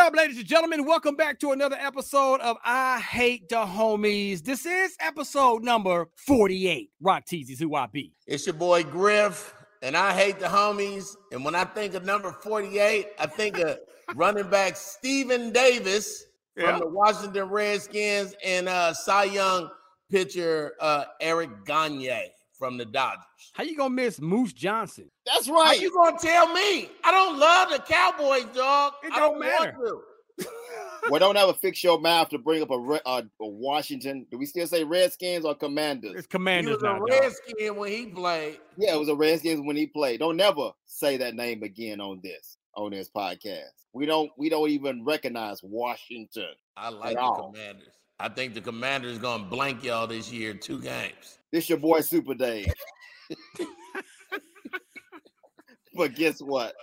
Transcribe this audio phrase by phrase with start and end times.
[0.00, 0.86] What up, ladies and gentlemen?
[0.86, 4.42] Welcome back to another episode of I Hate the Homies.
[4.42, 6.88] This is episode number 48.
[7.02, 8.14] Rock Teasy's who I be.
[8.26, 11.14] It's your boy Griff, and I hate the homies.
[11.32, 13.76] And when I think of number 48, I think of
[14.14, 16.24] running back Stephen Davis
[16.56, 16.78] from Yeah.
[16.78, 19.68] the Washington Redskins and uh Cy Young
[20.10, 23.24] pitcher uh Eric Gagne from the Dodgers.
[23.54, 25.10] How you gonna miss Moose Johnston?
[25.26, 25.76] That's right.
[25.76, 26.88] How you gonna tell me?
[27.02, 28.92] I don't love the Cowboys, dog.
[29.02, 29.74] It I don't don't matter.
[29.78, 30.02] want
[30.38, 30.46] to.
[31.08, 34.26] Well, don't ever fix your mouth to bring up a, Re- uh, a Washington.
[34.30, 36.12] Do we still say Redskins or Commanders?
[36.14, 36.74] It's Commanders.
[36.74, 37.66] He Commanders was now.
[37.66, 37.78] a dog.
[37.78, 38.58] When he played.
[38.76, 40.20] Yeah, it was a Redskins when he played.
[40.20, 43.70] Don't never say that name again on this on this podcast.
[43.94, 46.50] We don't we don't even recognize Washington.
[46.76, 47.50] I like the all.
[47.50, 47.94] Commanders.
[48.18, 51.38] I think the Commanders gonna blank y'all this year, two games.
[51.52, 52.72] This your boy Super Dave.
[55.94, 56.74] but guess what?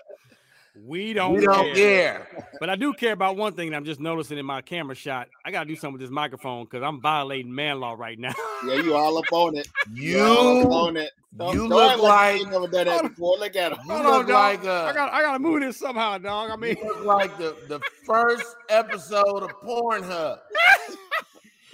[0.85, 2.27] We don't, We don't care.
[2.29, 2.49] care.
[2.59, 5.27] But I do care about one thing that I'm just noticing in my camera shot.
[5.43, 8.33] I gotta do something with this microphone because I'm violating man law right now.
[8.67, 9.67] Yeah, you all up on it.
[9.91, 11.11] You all up You, on it.
[11.35, 13.37] Don't, you don't look act like- you never done that before.
[13.37, 13.79] Look at him.
[13.87, 14.63] you Hold on, look dog.
[14.63, 16.51] like I got I gotta move this somehow, dog.
[16.51, 20.39] I you mean, look like the, the first episode of Pornhub.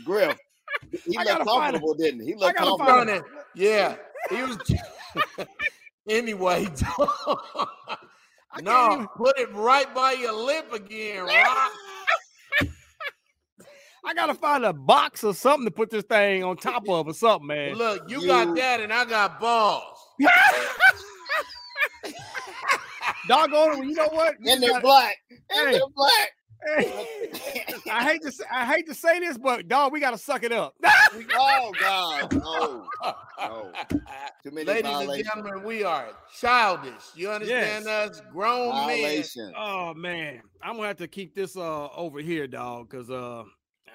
[0.06, 0.38] Griff.
[1.06, 2.28] He looked comfortable, didn't he?
[2.28, 3.30] He looked gotta find comfortable.
[3.56, 3.96] Yeah,
[4.30, 4.58] he was.
[6.10, 6.66] anyway,
[6.98, 7.08] dog.
[8.62, 11.72] no, even- put it right by your lip again, Rock.
[14.06, 17.14] I gotta find a box or something to put this thing on top of or
[17.14, 17.76] something, man.
[17.76, 19.98] Look, you, You- got that, and I got balls.
[23.28, 24.36] Doggone it, you know what?
[24.42, 25.16] You And they're gotta- black.
[25.50, 25.72] And Hey.
[25.74, 26.32] they're black.
[26.66, 30.44] Hey, I hate to say, I hate to say this, but dog, we gotta suck
[30.44, 30.76] it up.
[31.38, 32.88] Oh God, no,
[33.40, 33.72] no.
[34.44, 36.08] Too many Ladies and gentlemen, we are
[36.40, 37.04] childish.
[37.16, 38.20] You understand us?
[38.32, 39.24] Grown men.
[39.56, 43.44] Oh man, I'm gonna have to keep this uh over here, dog, because uh,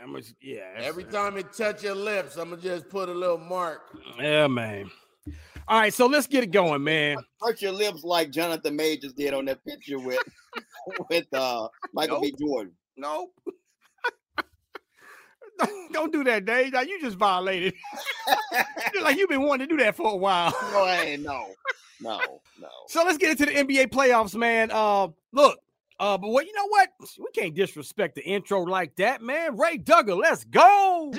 [0.00, 0.60] I'm just, yeah.
[0.74, 3.80] that's- Every time it touch your lips, I'm gonna just put a little mark.
[4.18, 4.90] yeah, man.
[5.68, 7.18] All right, so let's get it going, man.
[7.42, 10.22] Hurt your lips like Jonathan Majors did on that picture with
[11.10, 12.34] with uh Michael B.
[12.40, 12.72] Jordan.
[12.96, 13.32] Nope.
[15.58, 16.72] don't, don't do that, Dave.
[16.72, 17.74] Now you just violated.
[19.02, 20.52] Like you've been wanting to do that for a while.
[20.72, 21.46] No, I ain't no,
[22.00, 22.18] no,
[22.60, 22.68] no.
[22.88, 24.70] So let's get into the NBA playoffs, man.
[24.72, 25.58] Uh, look,
[26.00, 26.88] uh, but what you know what?
[27.18, 29.56] We can't disrespect the intro like that, man.
[29.56, 31.10] Ray Duggar, let's go.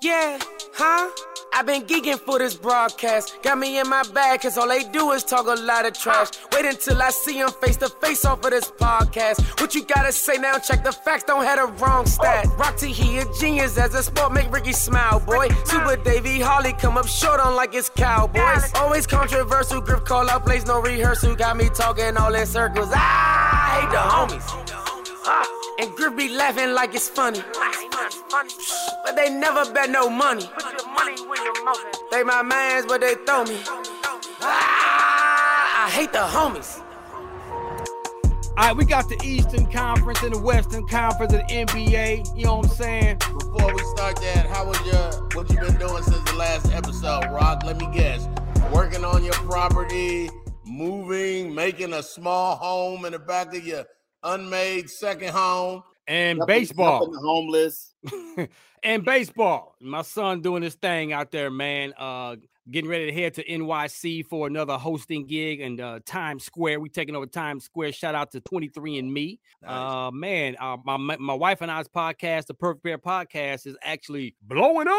[0.00, 0.38] Yeah,
[0.74, 1.10] huh?
[1.52, 3.36] I've been geeking for this broadcast.
[3.42, 6.28] Got me in my bag, cause all they do is talk a lot of trash.
[6.52, 9.60] Wait until I see them face to face off of this podcast.
[9.60, 10.58] What you gotta say now?
[10.58, 12.46] Check the facts, don't have the wrong stat.
[12.58, 15.48] Rock T, he a genius as a sport, make Ricky smile, boy.
[15.64, 18.70] Super Davey Holly come up short on like it's Cowboys.
[18.76, 21.34] Always controversial, Griff call out plays, no rehearsal.
[21.34, 22.90] Got me talking all in circles.
[22.92, 24.74] I hate the homies.
[25.24, 25.44] Ah,
[25.80, 27.40] And Griff be laughing like it's funny.
[28.30, 30.44] But they never bet no money.
[32.10, 33.60] They my mans, but they throw me.
[34.40, 36.82] Ah, I hate the homies.
[38.58, 42.36] All right, we got the Eastern Conference and the Western Conference of the NBA.
[42.36, 43.18] You know what I'm saying?
[43.18, 47.24] Before we start that, how was your what you been doing since the last episode,
[47.30, 47.62] Rock?
[47.64, 48.28] Let me guess.
[48.72, 50.28] Working on your property,
[50.66, 53.84] moving, making a small home in the back of your
[54.24, 55.82] unmade second home.
[56.08, 56.98] And Helping- baseball.
[56.98, 57.94] helping the homeless.
[58.82, 59.76] and baseball.
[59.80, 61.92] My son doing his thing out there, man.
[61.98, 62.36] Uh,
[62.70, 66.80] getting ready to head to NYC for another hosting gig and uh, Times Square.
[66.80, 67.92] We taking over Times Square.
[67.92, 69.38] Shout out to 23 and Me.
[69.62, 69.70] Nice.
[69.70, 73.76] Uh, man, uh, my my my wife and I's podcast, the Perfect Pair Podcast, is
[73.82, 74.94] actually blowing up.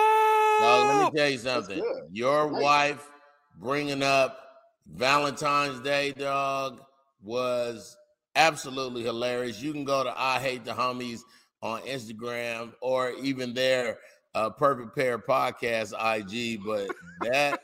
[0.62, 1.84] Dog, let me tell you something.
[2.12, 2.62] Your Nice.
[2.62, 3.12] wife
[3.60, 4.46] bringing up
[4.88, 6.82] Valentine's Day, dog,
[7.24, 7.98] was
[8.36, 9.62] absolutely hilarious.
[9.62, 11.22] You can go to I Hate the Homies
[11.62, 14.00] on Instagram or even their
[14.36, 16.62] uh, Perfect Pair Podcast IG.
[16.66, 16.90] But
[17.22, 17.62] that,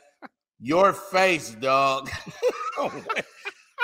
[0.60, 2.10] your face, dog.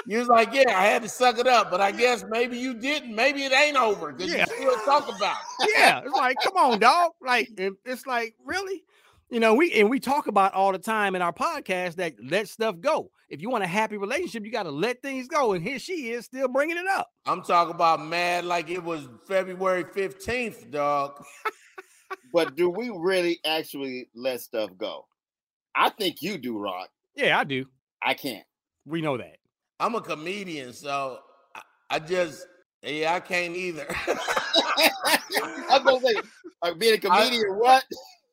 [0.07, 2.75] You was like, yeah, I had to suck it up, but I guess maybe you
[2.75, 3.15] didn't.
[3.15, 4.47] Maybe it ain't over because Yeah.
[4.49, 5.71] you still talk about it.
[5.77, 7.13] yeah, it's like, come on, dog.
[7.21, 8.83] Like, it's like, really?
[9.31, 12.49] You know, we and we talk about all the time in our podcast that let
[12.49, 13.11] stuff go.
[13.33, 15.55] If you want a happy relationship, you got to let things go.
[15.55, 17.09] And here she is, still bringing it up.
[17.25, 21.13] I'm talking about mad like it was February 15th, dog.
[22.35, 25.07] but do we really actually let stuff go?
[25.75, 26.91] I think you do, Rock.
[27.17, 27.65] Yeah, I do.
[28.03, 28.45] I can't.
[28.85, 29.39] We know that.
[29.81, 31.21] I'm a comedian, so
[31.57, 32.47] I, I just
[32.83, 33.87] yeah, I can't either.
[35.71, 36.15] I'm gonna say,
[36.63, 37.85] like, being a comedian, I, what?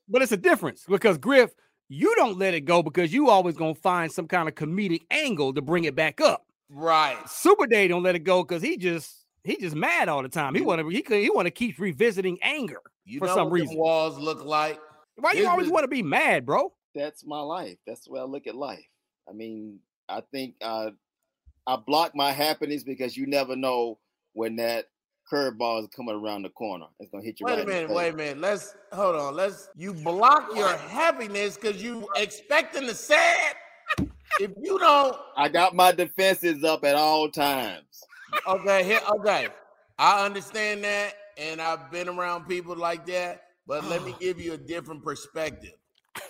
[0.10, 1.52] But it's a difference because Griff,
[1.90, 5.54] you don't let it go because you always gonna find some kind of comedic angle
[5.54, 6.46] to bring it back up.
[6.70, 7.18] Right.
[7.28, 10.54] Super Day don't let it go because he just he just mad all the time.
[10.54, 13.76] He want to he could he want to keep revisiting anger you for some reason.
[13.78, 14.80] walls look like.
[15.16, 16.72] Why you always want to be mad, bro?
[16.96, 17.78] That's my life.
[17.86, 18.86] That's the way I look at life.
[19.28, 20.92] I mean, I think uh,
[21.68, 24.00] I block my happiness because you never know
[24.34, 24.86] when that
[25.32, 26.86] curveball is coming around the corner.
[27.00, 27.46] It's gonna hit you.
[27.46, 28.40] Wait right a minute, wait a minute.
[28.40, 29.36] Let's hold on.
[29.36, 33.56] Let's you block your happiness because you expecting the sad.
[34.40, 38.04] if you don't, I got my defenses up at all times.
[38.48, 39.48] Okay, here, okay.
[39.98, 43.44] I understand that, and I've been around people like that.
[43.68, 45.74] But let me give you a different perspective.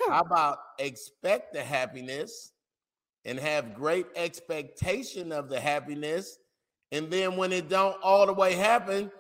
[0.08, 2.52] How about expect the happiness
[3.26, 6.40] and have great expectation of the happiness
[6.92, 9.12] and then when it don't all the way happen,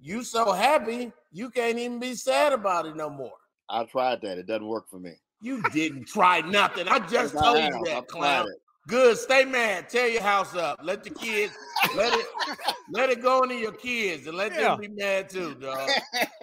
[0.00, 3.32] you so happy you can't even be sad about it no more.
[3.68, 4.38] I tried that.
[4.38, 5.12] It doesn't work for me.
[5.40, 6.88] You didn't try nothing.
[6.88, 8.46] I just told you that, clown.
[8.86, 9.18] Good.
[9.18, 9.90] Stay mad.
[9.90, 10.80] Tear your house up.
[10.82, 11.52] Let the kids
[11.94, 12.26] let it
[12.90, 14.76] let it go into your kids and let yeah.
[14.76, 15.90] them be mad too, dog.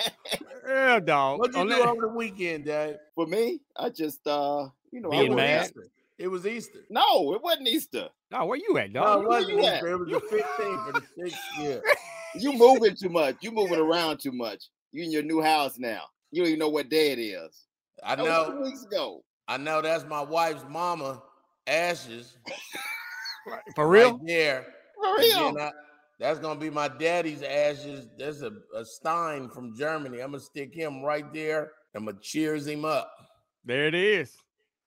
[0.68, 1.40] yeah, dog.
[1.40, 1.88] What'd you On do that?
[1.88, 2.98] over the weekend, Dave?
[3.16, 5.66] For me, I just uh, you know, being mad.
[5.66, 5.88] Easter.
[6.18, 6.80] It was Easter.
[6.90, 8.08] No, it wasn't Easter.
[8.32, 9.22] No, where you at, dog?
[9.24, 9.88] No, it wasn't Easter.
[9.88, 11.82] It was the 15th for the sixth year.
[12.36, 13.36] You moving too much.
[13.42, 14.66] You moving around too much.
[14.92, 16.04] You in your new house now.
[16.32, 17.66] You don't even know what day it is.
[18.04, 18.52] I that know.
[18.52, 19.24] two weeks ago.
[19.48, 21.22] I know that's my wife's mama
[21.68, 22.38] ashes.
[23.76, 24.14] For real?
[24.14, 24.66] Right there.
[24.96, 25.58] For real.
[25.60, 25.72] I,
[26.20, 28.08] that's gonna be my daddy's ashes.
[28.18, 30.20] There's a, a Stein from Germany.
[30.22, 31.72] I'm gonna stick him right there.
[31.94, 33.12] I'm gonna cheers him up.
[33.66, 34.36] There it is.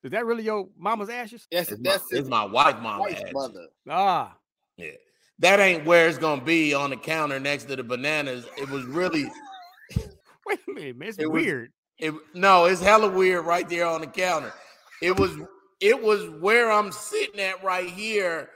[0.04, 1.46] Is that really your mama's ashes?
[1.50, 3.32] Yes, it's that's my, it's my wife mama's ashes.
[3.32, 3.66] mother.
[3.88, 4.36] Ah.
[4.76, 4.92] Yeah.
[5.40, 8.46] That ain't where it's gonna be on the counter next to the bananas.
[8.56, 9.30] It was really
[10.46, 11.08] wait a minute, man.
[11.08, 11.72] It's it weird.
[12.00, 14.52] Was, it no, it's hella weird right there on the counter.
[15.02, 15.32] It was
[15.80, 18.50] it was where I'm sitting at right here.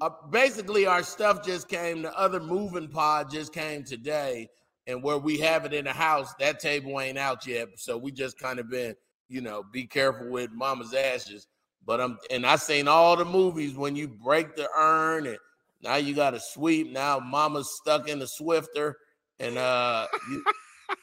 [0.00, 2.02] Uh, basically, our stuff just came.
[2.02, 4.48] The other moving pod just came today,
[4.86, 7.68] and where we have it in the house, that table ain't out yet.
[7.76, 8.94] So we just kind of been
[9.28, 11.46] you know, be careful with mama's ashes.
[11.86, 15.38] But I'm and I seen all the movies when you break the urn and
[15.82, 16.90] now you got to sweep.
[16.90, 18.94] Now mama's stuck in the Swiffer.
[19.38, 20.44] And uh you,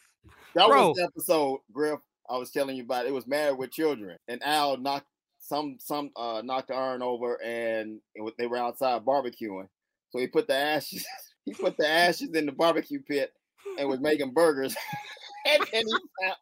[0.56, 0.90] that Bro.
[0.90, 2.00] was the episode, Griff.
[2.30, 3.06] I was telling you about.
[3.06, 5.08] It was married with children, and Al knocked
[5.40, 9.68] some some uh knocked the urn over, and it, they were outside barbecuing.
[10.12, 11.06] So he put the ashes.
[11.46, 13.34] he put the ashes in the barbecue pit
[13.78, 14.76] and was making burgers.
[15.46, 16.38] and then he found,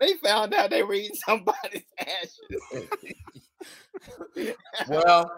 [0.00, 2.88] they found out they were eating somebody's ashes.
[4.88, 5.30] well,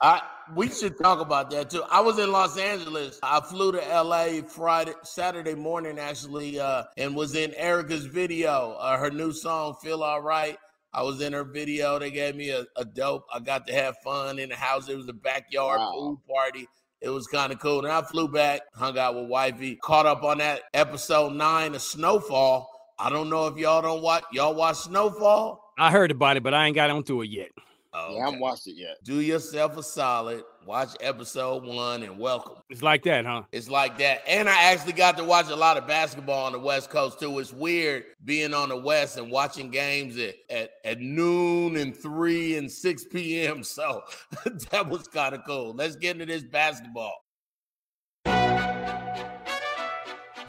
[0.00, 0.22] I
[0.54, 1.82] we should talk about that too.
[1.90, 3.18] I was in Los Angeles.
[3.22, 8.76] I flew to LA Friday, Saturday morning actually, uh, and was in Erica's video.
[8.78, 10.56] Uh, her new song "Feel Alright."
[10.92, 11.98] I was in her video.
[11.98, 13.24] They gave me a, a, dope.
[13.32, 14.88] I got to have fun in the house.
[14.88, 15.90] It was a backyard wow.
[15.92, 16.66] pool party.
[17.00, 17.78] It was kind of cool.
[17.78, 21.82] And I flew back, hung out with wifey, caught up on that episode nine of
[21.82, 22.68] Snowfall
[23.02, 25.72] I don't know if y'all don't watch y'all watch Snowfall.
[25.78, 27.48] I heard about it, but I ain't got onto it yet.
[27.94, 29.02] Oh, yeah, I haven't watched it yet.
[29.02, 30.44] Do yourself a solid.
[30.66, 32.56] Watch episode one and welcome.
[32.68, 33.44] It's like that, huh?
[33.52, 34.22] It's like that.
[34.28, 37.38] And I actually got to watch a lot of basketball on the West Coast too.
[37.38, 42.58] It's weird being on the West and watching games at, at, at noon and 3
[42.58, 43.64] and 6 p.m.
[43.64, 44.02] So
[44.70, 45.72] that was kind of cool.
[45.72, 47.14] Let's get into this basketball.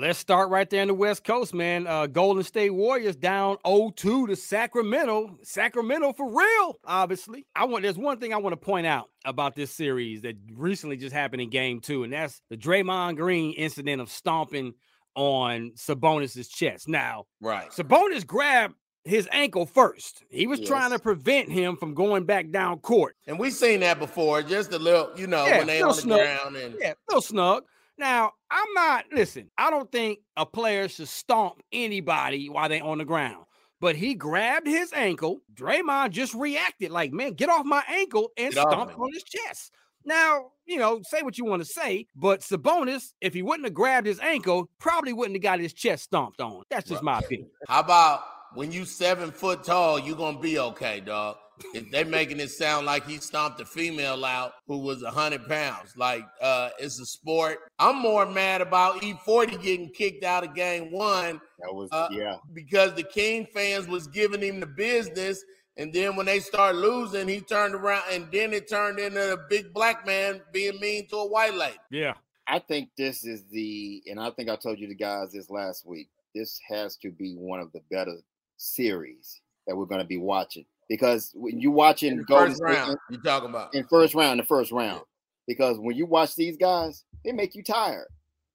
[0.00, 1.88] Let's start right there in the West Coast, man.
[1.88, 5.36] Uh, Golden State Warriors down 0-2 to Sacramento.
[5.42, 7.46] Sacramento for real, obviously.
[7.56, 10.98] I want there's one thing I want to point out about this series that recently
[10.98, 14.74] just happened in game two, and that's the Draymond Green incident of stomping
[15.16, 16.86] on Sabonis's chest.
[16.86, 20.22] Now, right, Sabonis grabbed his ankle first.
[20.30, 20.68] He was yes.
[20.68, 23.16] trying to prevent him from going back down court.
[23.26, 25.94] And we've seen that before, just a little, you know, yeah, when they on the
[25.94, 26.20] snug.
[26.20, 27.64] ground and yeah, little snug.
[27.98, 32.98] Now, I'm not, listen, I don't think a player should stomp anybody while they're on
[32.98, 33.44] the ground.
[33.80, 35.40] But he grabbed his ankle.
[35.54, 39.72] Draymond just reacted like, man, get off my ankle and get stomped on his chest.
[40.04, 43.74] Now, you know, say what you want to say, but Sabonis, if he wouldn't have
[43.74, 46.62] grabbed his ankle, probably wouldn't have got his chest stomped on.
[46.70, 47.50] That's just my opinion.
[47.68, 48.22] How about
[48.54, 51.36] when you seven foot tall, you gonna be okay, dog?
[51.74, 55.48] If they making it sound like he stomped a female out who was a hundred
[55.48, 55.96] pounds.
[55.96, 57.58] Like uh it's a sport.
[57.78, 61.40] I'm more mad about E40 getting kicked out of game one.
[61.60, 62.36] That was uh, yeah.
[62.52, 65.44] Because the King fans was giving him the business.
[65.76, 69.38] And then when they start losing, he turned around and then it turned into a
[69.48, 71.76] big black man being mean to a white lady.
[71.90, 72.14] Yeah.
[72.48, 75.86] I think this is the, and I think I told you the guys this last
[75.86, 76.08] week.
[76.34, 78.16] This has to be one of the better
[78.56, 83.18] series that we're going to be watching because when you watching Golden State, round, you
[83.18, 85.02] talking about in first round, the first round,
[85.46, 88.06] because when you watch these guys, they make you tired.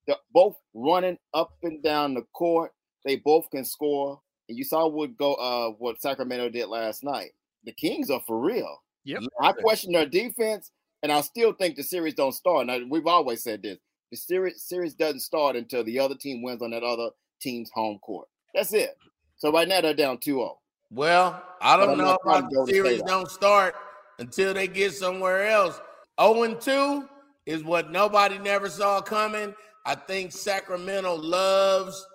[0.06, 2.72] They're both running up and down the court.
[3.04, 4.20] They both can score.
[4.48, 7.30] And you saw what go uh what Sacramento did last night.
[7.64, 8.82] The Kings are for real.
[9.04, 9.22] Yep.
[9.40, 10.70] I question their defense,
[11.02, 12.66] and I still think the series don't start.
[12.66, 13.78] Now we've always said this:
[14.10, 17.10] the series series doesn't start until the other team wins on that other
[17.40, 18.28] team's home court.
[18.54, 18.96] That's it.
[19.36, 20.54] So right now they're down 2-0.
[20.94, 23.74] Well, I don't know if the series don't start
[24.20, 25.80] until they get somewhere else.
[26.20, 27.08] 0 2
[27.46, 29.54] is what nobody never saw coming.
[29.84, 32.06] I think Sacramento loves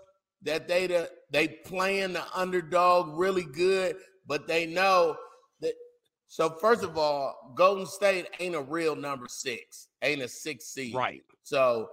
[0.44, 5.18] that they the, they playing the underdog really good, but they know
[5.60, 5.74] that.
[6.30, 10.96] So first of all, Golden State ain't a real number six, ain't a six seed,
[10.96, 11.22] right?
[11.44, 11.90] So,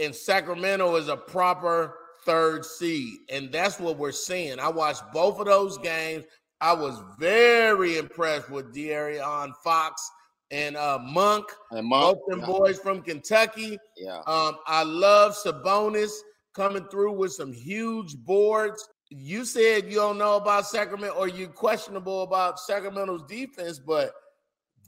[0.00, 3.18] and Sacramento is a proper third seed.
[3.30, 4.58] And that's what we're seeing.
[4.58, 6.24] I watched both of those games.
[6.60, 10.10] I was very impressed with De'Aaron Fox
[10.52, 12.46] and uh, Monk, and Monk, both them yeah.
[12.46, 13.78] boys from Kentucky.
[13.96, 14.20] Yeah.
[14.26, 16.12] Um, I love Sabonis
[16.54, 18.86] coming through with some huge boards.
[19.08, 24.12] You said you don't know about Sacramento or you questionable about Sacramento's defense, but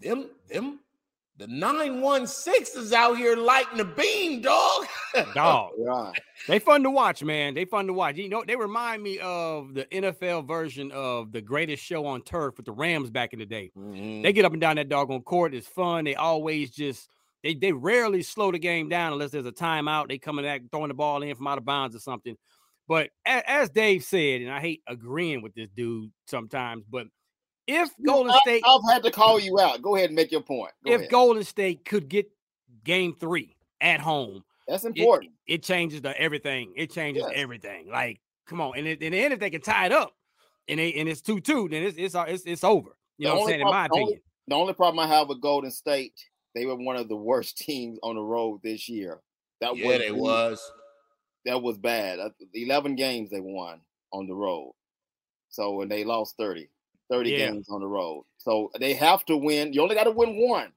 [0.00, 0.80] them them
[1.36, 4.86] the 916 is out here lighting the beam, dog.
[5.34, 5.72] dog.
[5.78, 6.12] Yeah.
[6.46, 7.54] They fun to watch, man.
[7.54, 8.16] They fun to watch.
[8.16, 12.56] You know, they remind me of the NFL version of the greatest show on turf
[12.56, 13.72] with the Rams back in the day.
[13.76, 14.22] Mm-hmm.
[14.22, 15.54] They get up and down that dog on court.
[15.54, 16.04] It's fun.
[16.04, 17.08] They always just
[17.42, 20.08] they they rarely slow the game down unless there's a timeout.
[20.08, 22.36] They coming back throwing the ball in from out of bounds or something.
[22.86, 27.06] But as Dave said, and I hate agreeing with this dude sometimes, but
[27.66, 29.82] if Golden I, State, I've had to call you out.
[29.82, 30.72] Go ahead and make your point.
[30.84, 31.10] Go if ahead.
[31.10, 32.30] Golden State could get
[32.84, 35.32] Game Three at home, that's important.
[35.46, 36.72] It, it changes the everything.
[36.76, 37.32] It changes yes.
[37.36, 37.88] everything.
[37.88, 40.14] Like, come on, and, it, and then if they can tie it up,
[40.68, 42.96] and they and it's two two, then it's it's uh, it's, it's over.
[43.18, 43.60] You the know what I'm saying?
[43.60, 46.14] Problem, in my opinion, only, the only problem I have with Golden State,
[46.54, 49.20] they were one of the worst teams on the road this year.
[49.60, 50.72] That yeah, was they was.
[51.44, 52.20] That was bad.
[52.20, 53.80] Uh, eleven games they won
[54.12, 54.72] on the road,
[55.50, 56.70] so and they lost thirty.
[57.14, 57.38] 30 yeah.
[57.38, 58.24] games on the road.
[58.38, 59.72] So they have to win.
[59.72, 60.72] You only got to win one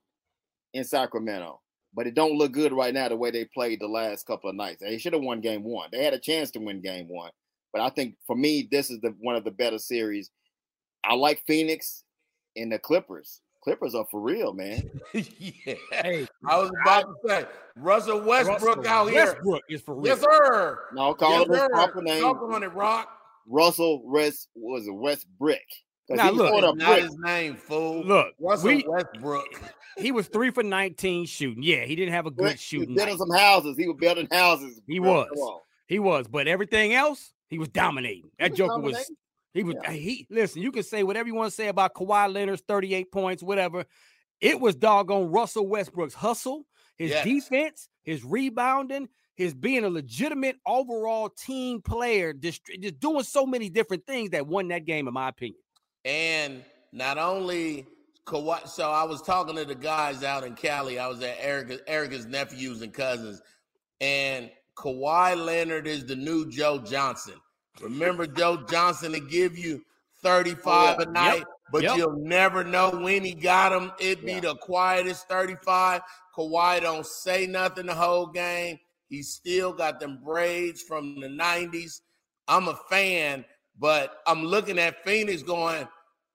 [0.74, 1.62] in Sacramento.
[1.94, 4.56] But it don't look good right now the way they played the last couple of
[4.56, 4.82] nights.
[4.82, 5.90] They should have won game one.
[5.92, 7.32] They had a chance to win game one.
[7.74, 10.30] But I think for me, this is the one of the better series.
[11.04, 12.04] I like Phoenix
[12.56, 13.42] and the Clippers.
[13.64, 14.90] Clippers are for real, man.
[15.14, 15.74] yeah.
[15.92, 19.26] Hey, I was about to say Russell Westbrook Russell out here.
[19.26, 20.06] Westbrook is for real.
[20.06, 20.80] Yes, sir.
[20.94, 22.22] No, call yes, him his proper name.
[22.22, 23.10] Talk on it, Rock.
[23.48, 25.58] Russell West was a Westbrick.
[26.10, 28.04] Now look, not his name, fool.
[28.04, 29.46] Look, Russell we, Westbrook.
[30.00, 31.64] He was three for nineteen shooting.
[31.64, 32.90] Yeah, he didn't have a good shooting.
[32.90, 33.78] He was building some houses.
[33.78, 34.80] He was building houses.
[34.86, 35.28] He was.
[35.88, 36.28] He was.
[36.28, 38.30] But everything else, he was dominating.
[38.38, 39.00] That was Joker dominating.
[39.00, 39.12] was.
[39.56, 39.76] He was.
[39.82, 39.90] Yeah.
[39.90, 40.62] Uh, he listen.
[40.62, 43.86] You can say whatever you want to say about Kawhi Leonard's thirty-eight points, whatever.
[44.40, 47.24] It was doggone Russell Westbrook's hustle, his yes.
[47.24, 53.70] defense, his rebounding, his being a legitimate overall team player, just, just doing so many
[53.70, 55.60] different things that won that game, in my opinion.
[56.08, 57.86] And not only
[58.26, 61.00] Kawhi, so I was talking to the guys out in Cali.
[61.00, 63.42] I was at Erica, Erica's nephews and cousins,
[64.00, 67.34] and Kawhi Leonard is the new Joe Johnson.
[67.82, 69.84] Remember Joe Johnson to give you
[70.24, 71.48] 35 oh, a night, yep.
[71.74, 71.98] but yep.
[71.98, 73.92] you'll never know when he got them.
[74.00, 74.40] It'd be yeah.
[74.40, 76.02] the quietest 35.
[76.36, 78.80] Kawhi don't say nothing the whole game.
[79.10, 82.00] He still got them braids from the 90s.
[82.48, 83.44] I'm a fan,
[83.78, 85.88] but I'm looking at Phoenix going,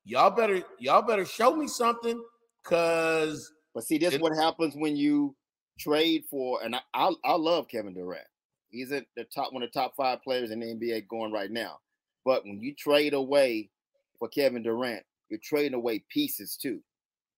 [0.04, 2.22] y'all better, y'all better show me something.
[2.64, 5.34] Cause but see, this is what happens when you
[5.78, 8.26] trade for, and I, I, I love Kevin Durant.
[8.70, 11.50] He's at the top one of the top five players in the NBA going right
[11.50, 11.78] now.
[12.24, 13.70] But when you trade away
[14.18, 16.80] for Kevin Durant, you're trading away pieces too.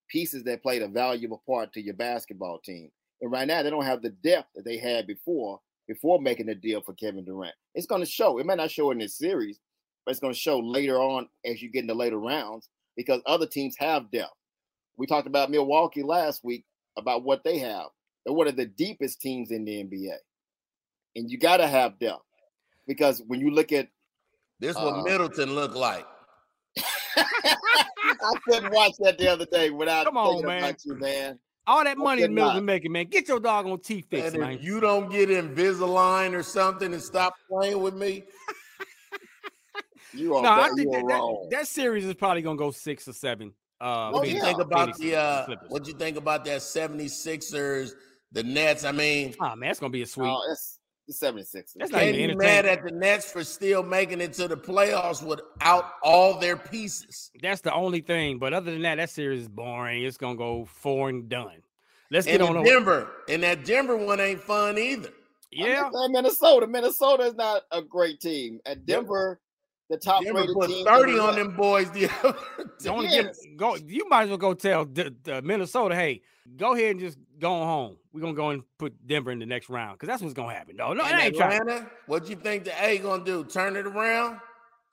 [0.09, 2.91] Pieces that played a valuable part to your basketball team.
[3.21, 6.55] And right now they don't have the depth that they had before, before making the
[6.55, 7.55] deal for Kevin Durant.
[7.73, 8.37] It's gonna show.
[8.37, 9.59] It may not show in this series,
[10.05, 13.75] but it's gonna show later on as you get into later rounds because other teams
[13.77, 14.33] have depth.
[14.97, 16.65] We talked about Milwaukee last week
[16.97, 17.87] about what they have.
[18.25, 20.15] They're one of the deepest teams in the NBA.
[21.15, 22.23] And you gotta have depth.
[22.87, 23.89] Because when you look at
[24.59, 26.05] this what uh, Middleton looked like.
[27.17, 30.75] I couldn't watch that the other day without come on, man.
[30.85, 31.39] You, man.
[31.67, 33.07] All that money Middleton making, man.
[33.07, 34.53] Get your dog on T fix, man.
[34.53, 38.23] If you don't get Invisalign or something and stop playing with me.
[40.15, 43.13] You are, no, I think that, that, that, series is probably gonna go six or
[43.13, 43.53] seven.
[43.79, 46.61] Uh, what do you think about Phoenix the uh, what do you think about that
[46.61, 47.91] 76ers,
[48.31, 48.83] the Nets?
[48.83, 50.29] I mean, oh man, it's gonna be a sweep.
[50.29, 51.73] Oh, it's the 76ers.
[51.75, 55.25] That's not even be mad at the Nets for still making it to the playoffs
[55.25, 57.31] without all their pieces.
[57.41, 58.39] That's the only thing.
[58.39, 60.03] But other than that, that series is boring.
[60.03, 61.61] It's gonna go four and done.
[62.11, 63.11] Let's and get on Denver.
[63.29, 65.09] And that Denver one ain't fun either.
[65.51, 66.67] Yeah, Minnesota.
[66.67, 68.59] Minnesota is not a great team.
[68.65, 69.39] At Denver,
[69.89, 70.85] the top Denver rated put team.
[70.85, 72.01] 30 on them boys the
[72.81, 73.39] yes.
[73.39, 73.75] get, go.
[73.75, 76.21] You might as well go tell the, the Minnesota, hey,
[76.57, 77.97] go ahead and just go home.
[78.13, 80.75] We're gonna go and put Denver in the next round because that's what's gonna happen.
[80.75, 83.43] No, no, and ain't Atlanta, what you think the A gonna do?
[83.43, 84.39] Turn it around,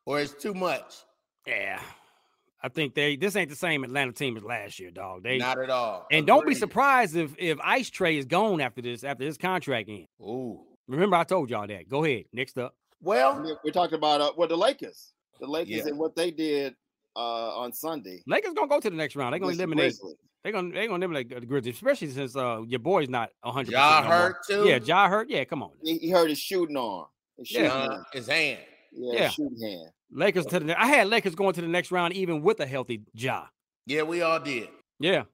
[0.05, 0.95] or it's too much?
[1.47, 1.81] Yeah.
[2.65, 5.25] I think they this ain't the same Atlanta team as last year, dog.
[5.25, 6.07] They not at all.
[6.11, 6.27] And Agreed.
[6.27, 10.09] don't be surprised if if Ice Trae is gone after this, after his contract ends.
[10.21, 10.61] Ooh.
[10.87, 11.89] Remember, I told y'all that.
[11.89, 12.25] Go ahead.
[12.33, 12.75] Next up.
[13.03, 15.89] Well, we talked about uh, well the Lakers, the Lakers yeah.
[15.89, 16.75] and what they did
[17.17, 18.23] uh, on Sunday.
[18.27, 19.33] Lakers gonna go to the next round.
[19.33, 19.95] They're gonna eliminate.
[20.43, 23.73] They're gonna they're gonna eliminate the Grizzlies, especially since uh, your boy's not hundred.
[23.73, 24.67] Ja hurt too.
[24.67, 25.29] Yeah, Ja hurt.
[25.29, 25.71] Yeah, come on.
[25.83, 27.07] He, he hurt his shooting arm.
[27.39, 28.05] His shooting yeah, arm.
[28.13, 28.61] his hand.
[28.93, 29.29] Yeah, yeah.
[29.29, 29.91] shooting hand.
[30.13, 30.81] Lakers to the.
[30.81, 33.47] I had Lakers going to the next round even with a healthy Ja.
[33.87, 34.69] Yeah, we all did.
[35.01, 35.25] Yeah.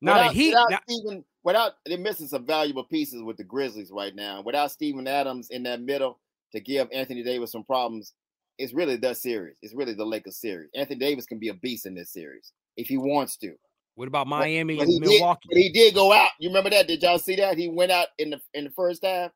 [0.00, 0.48] Now without, the Heat.
[0.48, 4.42] Without now, Steven, without they're missing some valuable pieces with the Grizzlies right now.
[4.42, 6.18] Without Steven Adams in that middle,
[6.52, 8.12] to give Anthony Davis some problems,
[8.58, 9.56] it's really the series.
[9.62, 10.70] It's really the Lakers series.
[10.74, 13.54] Anthony Davis can be a beast in this series if he wants to.
[13.94, 15.48] What about Miami but, but and Milwaukee?
[15.50, 16.30] Did, he did go out.
[16.38, 16.88] You remember that?
[16.88, 17.58] Did y'all see that?
[17.58, 19.30] He went out in the in the first half.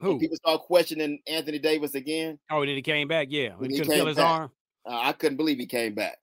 [0.00, 0.18] Who?
[0.18, 2.38] People start questioning Anthony Davis again.
[2.50, 3.28] Oh, and then he came back.
[3.30, 4.26] Yeah, when he, he couldn't feel his back.
[4.26, 4.50] arm.
[4.86, 6.16] Uh, I couldn't believe he came back.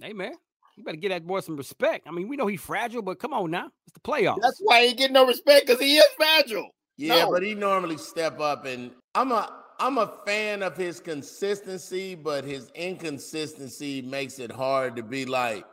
[0.00, 0.34] Hey man,
[0.76, 2.06] you better get that boy some respect.
[2.06, 4.40] I mean, we know he's fragile, but come on now, it's the playoffs.
[4.40, 6.68] That's why he get no respect because he is fragile.
[6.96, 7.32] Yeah, no.
[7.32, 12.44] but he normally step up, and I'm a I'm a fan of his consistency, but
[12.44, 15.64] his inconsistency makes it hard to be like,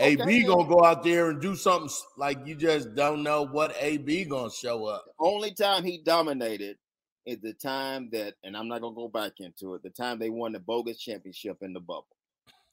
[0.00, 0.20] okay.
[0.20, 4.24] AB gonna go out there and do something like you just don't know what AB
[4.24, 5.04] gonna show up.
[5.18, 6.76] The only time he dominated
[7.24, 10.30] is the time that, and I'm not gonna go back into it, the time they
[10.30, 12.08] won the bogus championship in the bubble.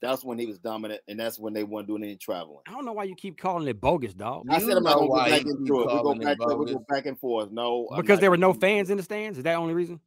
[0.01, 2.61] That's when he was dominant, and that's when they weren't doing any traveling.
[2.67, 4.45] I don't know why you keep calling it bogus, dog.
[4.49, 5.87] I said I'm not gonna go back into it.
[5.87, 7.51] We go back, we go back and forth.
[7.51, 9.37] No, because there were no fans in the stands.
[9.37, 9.99] Is that the only reason?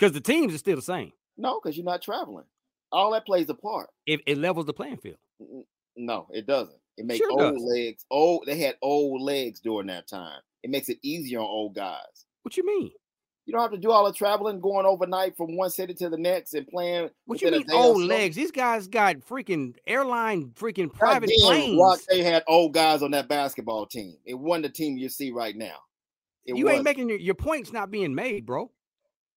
[0.00, 1.12] Because the teams are still the same.
[1.36, 2.46] No, because you're not traveling.
[2.90, 3.90] All that plays a part.
[4.06, 5.18] It, it levels the playing field.
[5.94, 6.78] No, it doesn't.
[6.96, 7.62] It makes sure old does.
[7.62, 8.06] legs.
[8.10, 8.44] Old.
[8.46, 10.40] They had old legs during that time.
[10.62, 12.26] It makes it easier on old guys.
[12.42, 12.90] What you mean?
[13.44, 16.16] You don't have to do all the traveling, going overnight from one city to the
[16.16, 17.10] next, and playing.
[17.26, 18.36] What you mean old legs?
[18.36, 21.78] These guys got freaking airline, freaking private planes.
[21.78, 24.16] Rock, they had old guys on that basketball team.
[24.24, 25.76] It won the team you see right now.
[26.46, 26.74] It you was.
[26.76, 28.70] ain't making your, your points not being made, bro.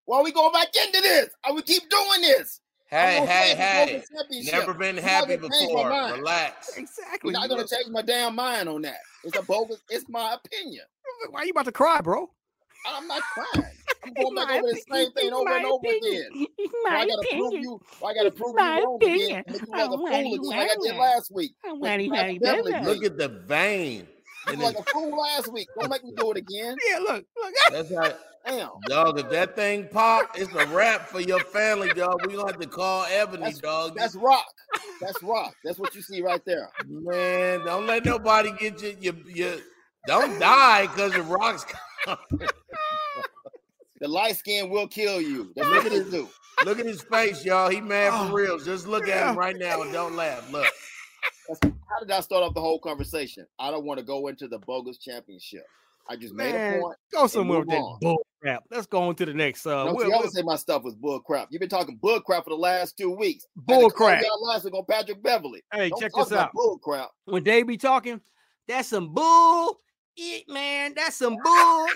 [0.05, 1.29] Why are we going back into this?
[1.43, 2.59] I would keep doing this.
[2.87, 4.03] Hey, hey, hey.
[4.51, 5.87] Never been happy before.
[5.89, 6.77] Relax.
[6.77, 7.29] Exactly.
[7.35, 8.99] I'm not going to change my damn mind on that.
[9.23, 9.81] It's a bogus.
[9.89, 10.83] it's my opinion.
[11.29, 12.29] Why are you about to cry, bro?
[12.85, 13.65] I'm not crying.
[14.05, 16.25] I'm going back over the same thing over and over opinion.
[16.33, 16.47] again.
[16.57, 17.49] It's my I gotta opinion.
[17.49, 17.81] prove you.
[18.05, 19.29] I gotta prove you wrong opinion.
[19.29, 19.43] again.
[19.47, 21.53] Make you like a fool again, like I did last week.
[21.63, 24.07] Look at the vein.
[24.57, 25.67] like a fool last week.
[25.79, 26.75] Don't make me do it again.
[26.89, 27.53] Yeah, look, look.
[27.71, 28.13] That's how.
[28.45, 28.69] Damn.
[28.87, 32.25] Dog, if that thing pop, it's a wrap for your family, dog.
[32.27, 33.95] We gonna have to call Ebony, that's, dog.
[33.95, 34.45] That's rock.
[34.99, 35.53] That's rock.
[35.63, 36.69] That's what you see right there.
[36.87, 38.97] Man, don't let nobody get you.
[38.99, 39.61] You, you
[40.07, 41.65] don't die because the rocks.
[44.03, 45.53] The light skin will kill you.
[45.55, 46.27] That's what it do.
[46.65, 47.69] Look at his face, y'all.
[47.69, 48.59] He mad for oh, real.
[48.59, 50.51] Just look at him right now and don't laugh.
[50.51, 50.67] Look.
[51.63, 53.47] How did I start off the whole conversation?
[53.59, 55.63] I don't want to go into the bogus championship.
[56.09, 56.97] I just Man, made a point.
[57.11, 58.63] Go somewhere with that bull crap.
[58.69, 59.65] Let's go on to the next.
[59.65, 61.47] Uh, no, we'll, see, I would say my stuff was bull crap.
[61.49, 63.45] You've been talking bull crap for the last two weeks.
[63.55, 64.23] Bull crap.
[64.41, 65.63] Last week on Patrick Beverley.
[65.71, 66.51] Hey, don't check this out.
[66.53, 67.09] Bull crap.
[67.25, 68.19] When they be talking,
[68.67, 69.79] that's some bull.
[70.15, 71.87] Eat man, that's some bull.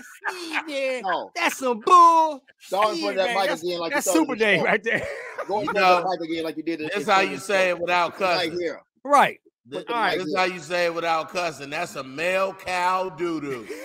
[0.68, 1.04] man.
[1.04, 1.32] No.
[1.36, 2.42] That's some bull.
[2.72, 5.08] Don't put that mic again like that's Super Dave right there.
[5.48, 6.80] Go and put that mic again like you did.
[6.80, 8.52] That's how you say it without cussing.
[8.52, 8.82] Right here.
[9.04, 9.40] Right.
[9.70, 10.18] This, All right.
[10.18, 11.70] This is how you say it without cussing.
[11.70, 13.68] That's a male cow doo doo.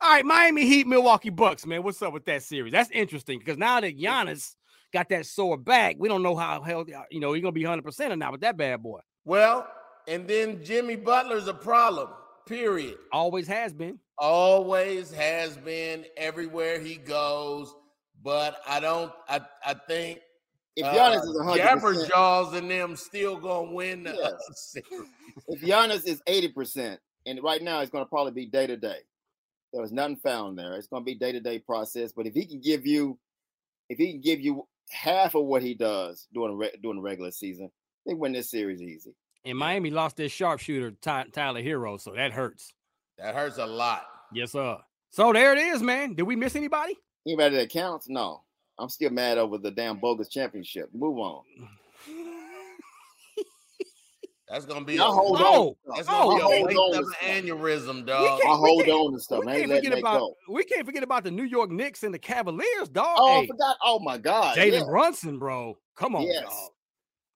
[0.00, 1.82] All right, Miami Heat, Milwaukee Bucks, man.
[1.82, 2.72] What's up with that series?
[2.72, 4.54] That's interesting because now that Giannis
[4.92, 7.64] got that sore back, we don't know how healthy, uh, you know, he's gonna be
[7.64, 9.00] 100 percent or not with that bad boy.
[9.24, 9.66] Well,
[10.06, 12.08] and then Jimmy Butler's a problem.
[12.46, 12.96] Period.
[13.12, 13.98] Always has been.
[14.18, 17.74] Always has been everywhere he goes.
[18.22, 19.12] But I don't.
[19.28, 20.20] I I think
[20.76, 24.34] if Giannis uh, is 100, Jabber Jaws and them still gonna win the yes.
[24.54, 25.08] series.
[25.48, 28.98] If Giannis is 80 percent, and right now it's gonna probably be day to day.
[29.72, 30.74] There was nothing found there.
[30.74, 32.12] It's gonna be day to day process.
[32.12, 33.18] But if he can give you,
[33.88, 37.70] if he can give you half of what he does during during the regular season,
[38.04, 39.14] they win this series easy.
[39.44, 42.72] And Miami lost their sharpshooter Ty- Tyler Herro, so that hurts.
[43.18, 44.02] That hurts a lot.
[44.32, 44.78] Yes, sir.
[45.10, 46.14] So there it is, man.
[46.14, 46.98] Did we miss anybody?
[47.26, 48.08] Anybody that counts?
[48.08, 48.42] No.
[48.78, 50.90] I'm still mad over the damn bogus championship.
[50.92, 51.42] Move on.
[54.48, 54.98] That's gonna be.
[54.98, 55.74] I hold on.
[55.96, 58.40] That's gonna oh, be a hold on aneurysm, dog.
[58.46, 59.44] I hold on to stuff.
[59.44, 60.34] We can't, forget about, go.
[60.48, 63.16] we can't forget about the New York Knicks and the Cavaliers, dog.
[63.18, 63.76] Oh, hey, I forgot.
[63.84, 64.84] Oh my God, Jalen yeah.
[64.84, 65.76] Brunson, bro.
[65.96, 66.44] Come on, yes.
[66.44, 66.70] dog.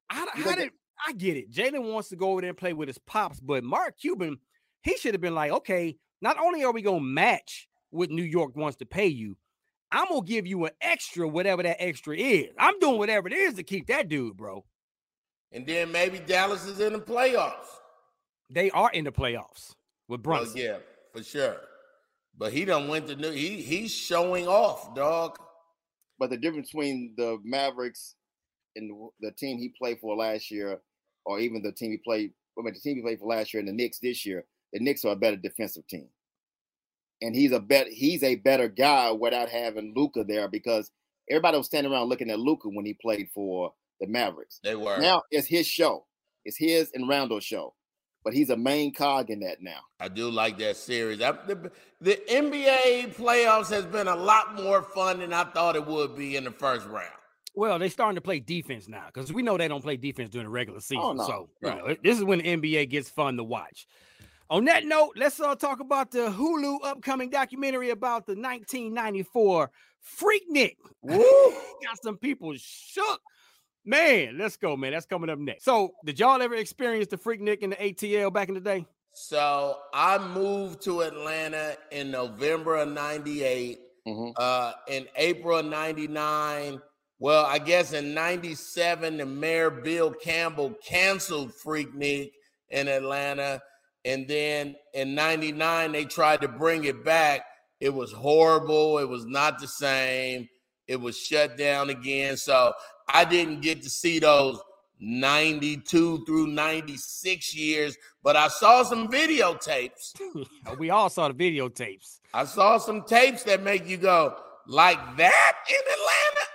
[0.09, 0.71] How, how did
[1.05, 1.51] I get it?
[1.51, 4.39] Jalen wants to go over there and play with his pops, but Mark Cuban,
[4.83, 8.55] he should have been like, okay, not only are we gonna match what New York
[8.55, 9.37] wants to pay you,
[9.93, 12.49] I'm gonna give you an extra, whatever that extra is.
[12.59, 14.65] I'm doing whatever it is to keep that dude, bro.
[15.53, 17.67] And then maybe Dallas is in the playoffs.
[18.51, 19.75] They are in the playoffs
[20.09, 20.55] with Brunson.
[20.55, 20.77] Well, yeah,
[21.13, 21.57] for sure.
[22.39, 23.33] But he don't went to new.
[23.33, 25.39] He he's showing off, dog.
[26.19, 28.15] But the difference between the Mavericks
[28.77, 30.81] and the team he played for last year,
[31.25, 33.61] or even the team he played, I mean, the team he played for last year
[33.61, 36.09] and the Knicks this year, the Knicks are a better defensive team
[37.23, 40.91] and he's a bet he's a better guy without having Luka there because
[41.29, 44.61] everybody was standing around looking at Luka when he played for the Mavericks.
[44.63, 44.99] They were.
[44.99, 46.07] Now it's his show.
[46.45, 47.75] It's his and Roundo's show.
[48.23, 49.79] But he's a main cog in that now.
[49.99, 51.23] I do like that series.
[51.23, 51.71] I, the,
[52.03, 56.37] the NBA playoffs has been a lot more fun than I thought it would be
[56.37, 57.09] in the first round.
[57.55, 60.47] Well, they're starting to play defense now because we know they don't play defense during
[60.47, 61.03] the regular oh, season.
[61.03, 61.69] Oh, no, so no.
[61.71, 63.87] You know, this is when the NBA gets fun to watch.
[64.51, 69.71] On that note, let's uh, talk about the Hulu upcoming documentary about the 1994
[70.21, 70.75] Freaknik.
[71.03, 71.21] Woo!
[71.85, 73.21] Got some people shook.
[73.85, 74.91] Man, let's go, man.
[74.91, 75.65] That's coming up next.
[75.65, 78.85] So, did y'all ever experience the Freaknik in the ATL back in the day?
[79.13, 83.79] So, I moved to Atlanta in November of 98.
[84.09, 84.31] Mm-hmm.
[84.37, 86.81] Uh, in April of 99,
[87.21, 92.33] well, I guess in 97, the mayor Bill Campbell canceled Freaknik
[92.71, 93.63] in Atlanta.
[94.05, 97.43] And then in 99, they tried to bring it back.
[97.81, 98.99] It was horrible.
[98.99, 100.49] It was not the same.
[100.87, 102.37] It was shut down again.
[102.37, 102.73] So
[103.09, 104.61] I didn't get to see those
[105.01, 110.13] 92 through 96 years, but I saw some videotapes.
[110.79, 112.21] we all saw the videotapes.
[112.35, 114.37] I saw some tapes that make you go,
[114.67, 116.47] like that in Atlanta?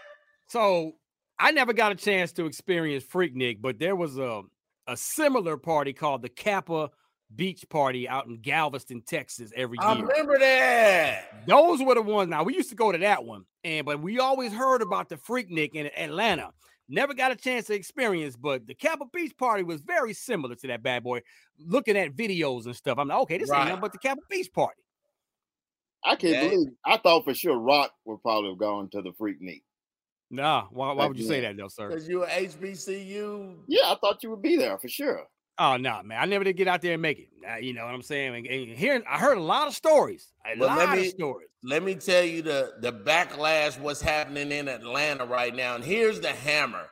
[0.48, 0.94] So
[1.40, 4.44] I never got a chance to experience Freaknik, but there was a,
[4.88, 6.92] a similar party called the Kappa
[7.34, 9.88] beach party out in Galveston, Texas every year.
[9.88, 11.46] I remember that.
[11.48, 12.30] Those were the ones.
[12.30, 15.16] Now we used to go to that one, and but we always heard about the
[15.18, 16.52] Freaknik in Atlanta.
[16.88, 20.68] Never got a chance to experience, but the Kappa Beach party was very similar to
[20.68, 21.22] that bad boy.
[21.58, 23.62] Looking at videos and stuff, I'm like, okay, this right.
[23.62, 24.82] ain't nothing but the Kappa Beach party.
[26.04, 26.50] I can't yeah.
[26.50, 26.68] believe.
[26.86, 29.64] I thought for sure Rock would probably have gone to the Freaknik.
[30.30, 31.90] Nah, why, why would you say that though, sir?
[31.90, 33.56] Because you're HBCU.
[33.68, 35.26] Yeah, I thought you would be there for sure.
[35.58, 36.20] Oh no, man!
[36.22, 37.30] I never did get out there and make it.
[37.50, 38.36] Uh, you know what I'm saying?
[38.36, 40.34] And, and here, I heard a lot of stories.
[40.46, 41.48] A but lot me, of stories.
[41.64, 43.80] Let me tell you the the backlash.
[43.80, 45.76] What's happening in Atlanta right now?
[45.76, 46.88] And here's the hammer,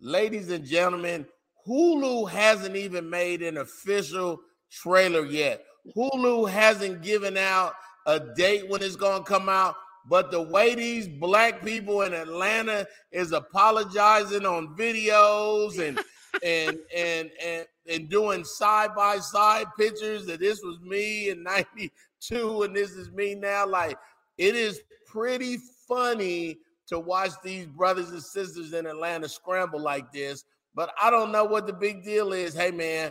[0.00, 1.26] ladies and gentlemen.
[1.66, 5.64] Hulu hasn't even made an official trailer yet.
[5.96, 7.74] Hulu hasn't given out
[8.06, 9.76] a date when it's going to come out.
[10.08, 16.00] But the way these black people in Atlanta is apologizing on videos and
[16.44, 22.62] and and and and doing side by side pictures that this was me in 92
[22.62, 23.96] and this is me now like
[24.36, 30.44] it is pretty funny to watch these brothers and sisters in Atlanta scramble like this.
[30.74, 32.54] But I don't know what the big deal is.
[32.54, 33.10] Hey, man,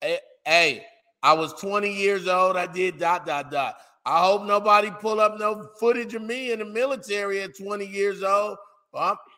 [0.00, 0.86] hey, hey
[1.22, 2.56] I was 20 years old.
[2.56, 3.76] I did dot, dot, dot.
[4.04, 8.22] I hope nobody pull up no footage of me in the military at 20 years
[8.22, 8.56] old.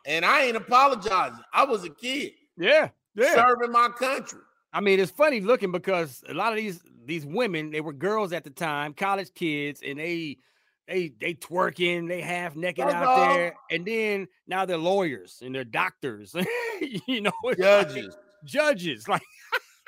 [0.06, 1.42] and I ain't apologizing.
[1.52, 2.32] I was a kid.
[2.56, 3.34] Yeah, yeah.
[3.34, 4.40] Serving my country.
[4.72, 8.32] I mean, it's funny looking because a lot of these these women, they were girls
[8.32, 10.38] at the time, college kids, and they
[10.86, 15.64] they they twerking, they half naked out there, and then now they're lawyers and they're
[15.64, 16.34] doctors,
[17.06, 19.22] you know, judges, like, judges, like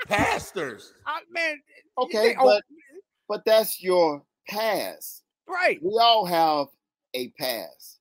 [0.07, 0.95] pastors.
[1.07, 1.61] I, man,
[1.99, 2.65] okay, oh but
[3.29, 5.79] but that's your past, right?
[5.83, 6.67] We all have
[7.15, 7.99] a past.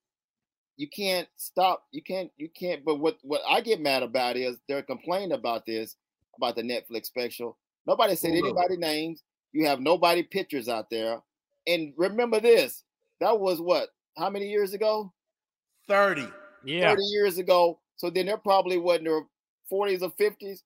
[0.78, 1.84] You can't stop.
[1.92, 2.32] You can't.
[2.38, 2.84] You can't.
[2.84, 5.96] But what what I get mad about is they're complaining about this
[6.38, 7.58] about the Netflix special.
[7.86, 8.46] Nobody said mm-hmm.
[8.46, 9.24] anybody names.
[9.54, 11.20] You have nobody pictures out there.
[11.68, 12.84] And remember this,
[13.20, 13.90] that was what?
[14.18, 15.12] How many years ago?
[15.88, 16.28] 30.
[16.64, 16.90] Yeah.
[16.90, 17.80] 30 years ago.
[17.98, 19.22] So then they're probably what in their
[19.72, 20.64] 40s or 50s.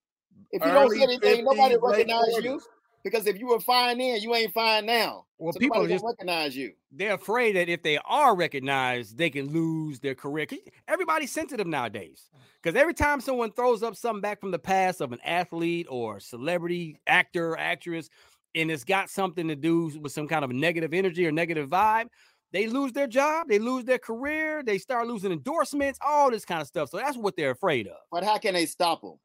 [0.51, 2.61] If you Early don't say anything, 50s, nobody recognize you.
[3.05, 5.25] Because if you were fine then, you ain't fine now.
[5.37, 6.73] Well, so people just recognize you.
[6.91, 10.47] They're afraid that if they are recognized, they can lose their career.
[10.87, 12.31] Everybody's sensitive nowadays.
[12.35, 12.39] Mm.
[12.63, 16.19] Because every time someone throws up something back from the past of an athlete or
[16.19, 18.09] celebrity, actor, actress,
[18.55, 22.07] and it's got something to do with some kind of negative energy or negative vibe,
[22.53, 26.61] they lose their job, they lose their career, they start losing endorsements, all this kind
[26.61, 26.89] of stuff.
[26.89, 27.97] So that's what they're afraid of.
[28.11, 29.19] But how can they stop them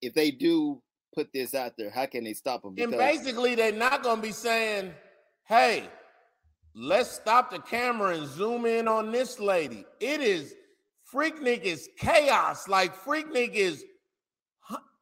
[0.00, 0.80] if they do
[1.14, 1.90] put this out there?
[1.90, 2.74] How can they stop them?
[2.74, 4.94] Because- and basically, they're not going to be saying,
[5.44, 5.88] "Hey,
[6.74, 10.54] let's stop the camera and zoom in on this lady." It is
[11.12, 12.68] Freaknik is chaos.
[12.68, 13.84] Like Freaknik is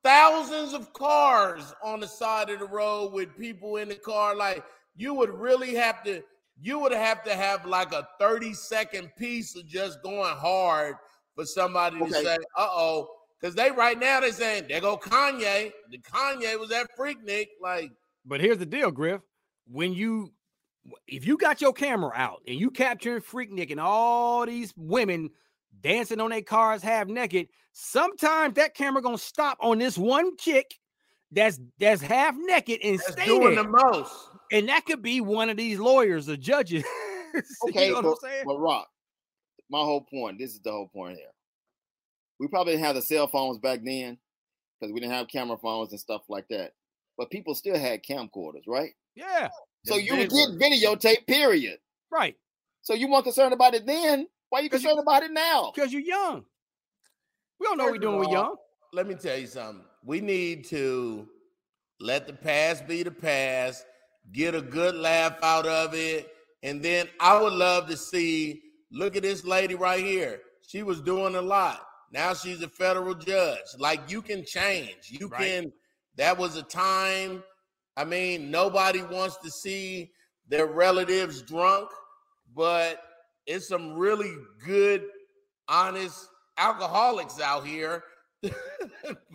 [0.05, 4.37] thousands of cars on the side of the road with people in the car.
[4.37, 4.65] Like
[4.95, 6.23] you would really have to,
[6.61, 10.95] you would have to have like a 30 second piece of just going hard
[11.35, 12.09] for somebody okay.
[12.09, 13.11] to say, uh oh.
[13.41, 15.73] Because they right now they're saying, they go Kanye.
[15.91, 17.49] The Kanye was at Freaknik.
[17.61, 17.93] Like,
[18.25, 19.21] but here's the deal, Griff.
[19.67, 20.33] When you
[21.07, 25.31] if you got your camera out and you capturing Freaknik and all these women
[25.81, 30.79] dancing on their cars half naked, sometimes that camera gonna stop on this one chick
[31.33, 33.65] that's that's half naked and that's stay doing there.
[33.65, 34.13] the most.
[34.53, 36.85] And that could be one of these lawyers or judges.
[37.69, 38.89] okay, you know but, but Rock,
[39.69, 40.39] my whole point.
[40.39, 41.27] This is the whole point here.
[42.39, 44.19] We probably didn't have the cell phones back then
[44.79, 46.73] because we didn't have camera phones and stuff like that.
[47.17, 48.91] But people still had camcorders, right?
[49.15, 49.49] Yeah.
[49.85, 51.79] So you would get videotape, period.
[52.11, 52.37] Right.
[52.83, 54.27] So you weren't concerned about it then.
[54.51, 55.73] Why are you concerned you, about it now?
[55.75, 56.45] Because you're young.
[57.59, 58.19] We don't know what we're doing.
[58.19, 58.57] We're young.
[58.93, 59.85] Let me tell you something.
[60.05, 61.27] We need to
[62.01, 63.85] let the past be the past,
[64.33, 66.29] get a good laugh out of it.
[66.63, 70.41] And then I would love to see look at this lady right here.
[70.67, 71.81] She was doing a lot.
[72.13, 73.61] Now she's a federal judge.
[73.79, 75.09] Like you can change.
[75.09, 75.41] You right.
[75.41, 75.73] can.
[76.17, 77.43] That was a time.
[77.97, 80.11] I mean, nobody wants to see
[80.49, 81.91] their relatives drunk,
[82.55, 83.03] but
[83.47, 85.05] it's some really good,
[85.69, 88.03] honest alcoholics out here.
[88.43, 88.53] but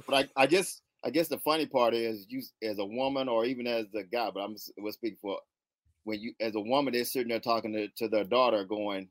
[0.09, 3.65] I, I guess I guess the funny part is you as a woman or even
[3.67, 4.55] as a guy, but I'm
[4.91, 5.39] speak for
[6.03, 9.09] when you as a woman they're sitting there talking to, to their daughter going,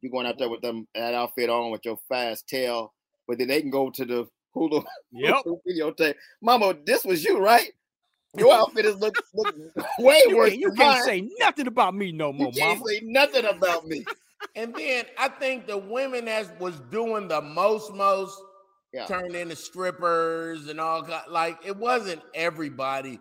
[0.00, 2.92] You're going out there with them that outfit on with your fast tail,
[3.30, 5.36] but then they can go to the Hulu, yep.
[5.68, 6.14] videotape.
[6.42, 7.70] Mama, this was you, right?
[8.36, 9.54] Your outfit is look, look
[9.98, 10.50] way you worse.
[10.50, 12.90] Can't, you can't say nothing about me no more, you can't mama.
[12.90, 14.04] Say nothing about me
[14.54, 18.40] and then I think the women that was doing the most, most
[18.92, 19.06] yeah.
[19.06, 21.06] turned into strippers and all.
[21.28, 23.20] Like it wasn't everybody.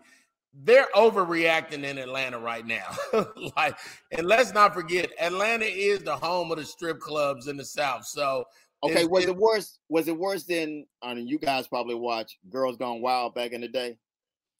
[0.54, 2.88] They're overreacting in Atlanta right now.
[3.56, 3.78] like,
[4.12, 8.06] and let's not forget, Atlanta is the home of the strip clubs in the South.
[8.06, 8.46] So,
[8.84, 9.80] okay, was it, it worse?
[9.90, 10.86] Was it worse than?
[11.02, 13.98] I mean, you guys probably watch Girls Gone Wild back in the day.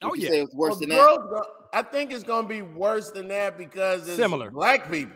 [0.02, 1.46] Oh, Would oh yeah, it was worse well, than that.
[1.74, 5.16] I think it's going to be worse than that because it's similar black people.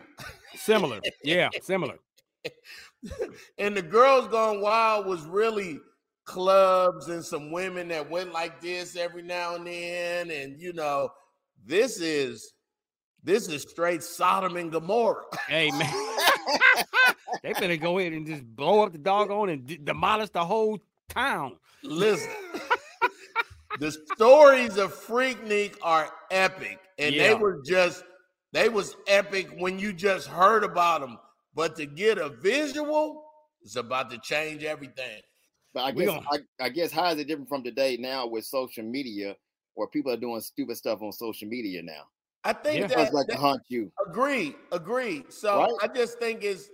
[0.56, 1.00] Similar.
[1.22, 1.96] Yeah, similar.
[3.58, 5.80] and the girls gone wild was really
[6.24, 10.30] clubs and some women that went like this every now and then.
[10.30, 11.08] And you know,
[11.64, 12.52] this is
[13.22, 15.24] this is straight Sodom and Gomorrah.
[15.48, 15.92] Hey man,
[17.44, 20.78] they better go in and just blow up the doggone and d- demolish the whole
[21.10, 21.56] town.
[21.82, 22.30] Listen,
[23.78, 27.28] the stories of Freaknik are epic, and yeah.
[27.28, 28.02] they were just
[28.52, 31.18] they was epic when you just heard about them,
[31.54, 33.22] but to get a visual
[33.62, 35.20] is about to change everything.
[35.74, 38.84] But I guess I, I, guess how is it different from today now with social
[38.84, 39.36] media,
[39.74, 42.04] where people are doing stupid stuff on social media now?
[42.42, 42.86] I think yeah.
[42.86, 43.92] that like to haunt you.
[44.08, 45.24] Agree, agree.
[45.28, 45.72] So right?
[45.82, 46.70] I just think it's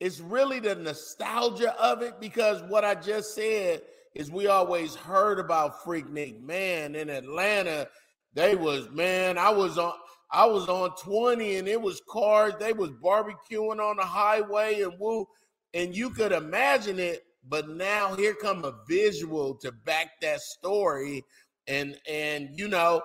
[0.00, 3.82] it's really the nostalgia of it because what I just said
[4.14, 6.40] is we always heard about Freaknik.
[6.40, 7.86] Man, in Atlanta,
[8.34, 9.36] they was man.
[9.36, 9.92] I was on
[10.32, 12.54] I was on 20 and it was cars.
[12.58, 15.26] They was barbecuing on the highway and woo.
[15.74, 21.24] And you could imagine it, but now here come a visual to back that story.
[21.66, 23.02] And and you know,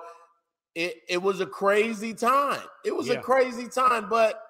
[0.76, 2.64] it, it was a crazy time.
[2.86, 3.16] It was yeah.
[3.16, 4.42] a crazy time, but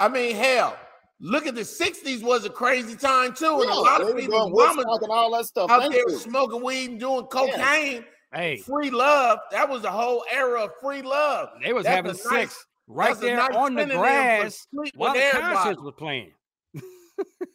[0.00, 0.76] I mean, hell,
[1.20, 3.60] look at the 60s was a crazy time too.
[3.60, 6.18] And yeah, a lot of people talking all that stuff out Thank there you.
[6.18, 8.04] smoking weed and doing cocaine.
[8.32, 9.38] Hey, free love.
[9.50, 11.48] That was the whole era of free love.
[11.62, 15.80] They was that's having sex nice, right there nice on the grass while the concerts
[15.80, 16.32] was playing.
[16.74, 16.80] they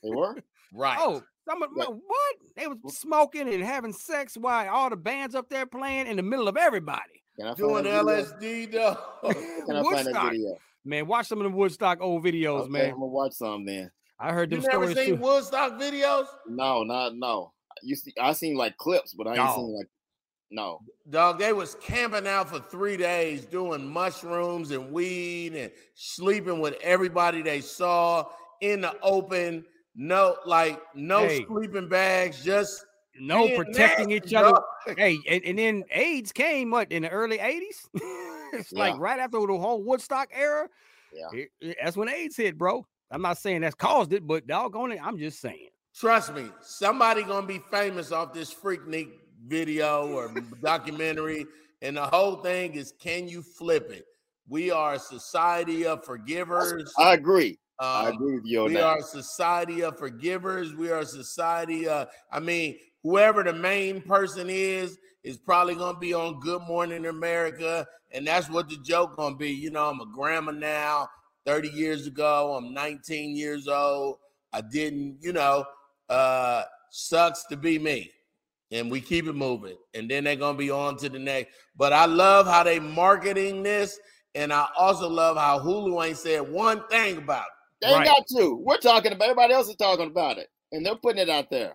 [0.03, 0.35] were
[0.73, 0.97] right.
[0.99, 2.35] Oh, some of, what?
[2.55, 6.23] They was smoking and having sex while all the bands up there playing in the
[6.23, 7.23] middle of everybody.
[7.57, 8.97] Doing LSD though.
[9.65, 10.33] Can I Woodstock.
[10.85, 12.85] Man, watch some of the Woodstock old videos, okay, man.
[12.85, 13.89] I'm gonna watch some then.
[14.19, 15.21] I heard them you never stories seen too.
[15.21, 16.25] Woodstock videos?
[16.47, 17.51] No, not no.
[17.81, 19.87] You see, I seen like clips, but I ain't seen like
[20.51, 20.79] no.
[21.09, 26.75] Dog, they was camping out for three days doing mushrooms and weed and sleeping with
[26.81, 28.25] everybody they saw
[28.61, 29.65] in the open.
[29.95, 31.45] No, like no hey.
[31.45, 32.85] sleeping bags, just
[33.19, 34.59] no protecting nasty, each other.
[34.97, 37.87] Hey, and, and, then AIDS came what in the early 80s?
[38.59, 38.79] it's yeah.
[38.79, 40.67] like right after the whole Woodstock era.
[41.13, 41.39] Yeah.
[41.39, 42.85] It, it, that's when AIDS hit, bro.
[43.11, 45.69] I'm not saying that's caused it, but doggone it, I'm just saying.
[45.95, 49.11] Trust me, somebody gonna be famous off this Freaknik
[49.45, 51.45] video or documentary,
[51.83, 54.05] and the whole thing is can you flip it?
[54.47, 56.91] We are a society of forgivers.
[56.97, 57.59] I agree.
[57.79, 58.65] Um, I agree with you.
[58.65, 58.83] we that.
[58.83, 60.73] are a society of forgivers.
[60.75, 61.87] We are a society.
[61.87, 67.05] Uh, I mean, whoever the main person is is probably gonna be on Good Morning
[67.05, 69.51] America, and that's what the joke gonna be.
[69.51, 71.09] You know, I'm a grandma now.
[71.45, 74.17] 30 years ago, I'm 19 years old.
[74.53, 75.65] I didn't, you know,
[76.09, 78.11] uh, sucks to be me.
[78.71, 79.77] And we keep it moving.
[79.93, 81.53] And then they're gonna be on to the next.
[81.75, 83.99] But I love how they marketing this.
[84.35, 87.85] And I also love how Hulu ain't said one thing about it.
[87.85, 88.05] They right.
[88.05, 88.55] got to.
[88.55, 90.47] We're talking about everybody else is talking about it.
[90.71, 91.73] And they're putting it out there.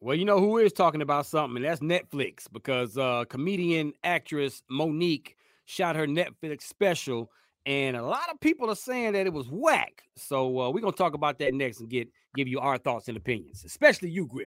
[0.00, 4.62] Well, you know who is talking about something, and that's Netflix because uh, comedian actress
[4.70, 5.35] Mo'Nique
[5.66, 7.30] shot her Netflix special,
[7.66, 10.02] and a lot of people are saying that it was whack.
[10.16, 13.16] So uh, we're gonna talk about that next and get give you our thoughts and
[13.16, 14.46] opinions, especially you, Griff.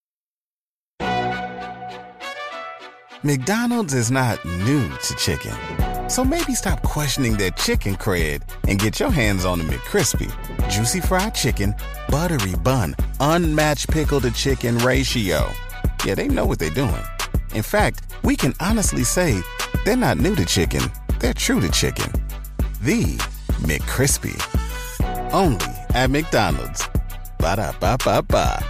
[3.23, 5.51] McDonald's is not new to chicken,
[6.07, 10.31] so maybe stop questioning their chicken cred and get your hands on the McCrispy,
[10.69, 11.73] juicy fried chicken
[12.09, 15.51] buttery bun, unmatched pickle to chicken ratio.
[16.05, 17.03] Yeah, they know what they're doing.
[17.53, 19.41] In fact, we can honestly say
[19.83, 20.83] they're not new to chicken,
[21.19, 22.11] they're true to chicken.
[22.81, 23.17] The
[23.63, 24.35] McCrispy.
[25.33, 26.87] Only at McDonald's.
[27.39, 28.63] Ba da ba ba ba.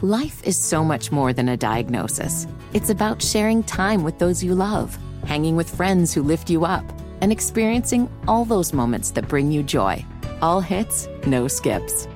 [0.00, 2.46] Life is so much more than a diagnosis.
[2.72, 6.84] It's about sharing time with those you love, hanging with friends who lift you up
[7.20, 10.04] and experiencing all those moments that bring you joy.
[10.40, 12.06] All hits, no skips.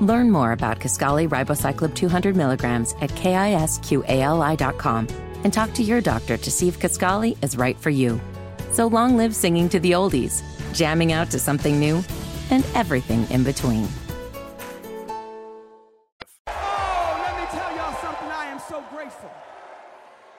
[0.00, 3.64] Learn more about Kisqali Ribociclib 200 milligrams at kisqali.com
[5.44, 8.20] and talk to your doctor to see if Kisqali is right for you.
[8.72, 10.42] So long live singing to the oldies,
[10.74, 12.02] jamming out to something new,
[12.50, 13.86] and everything in between.
[16.48, 18.28] Oh, let me tell y'all something.
[18.28, 19.30] I am so grateful.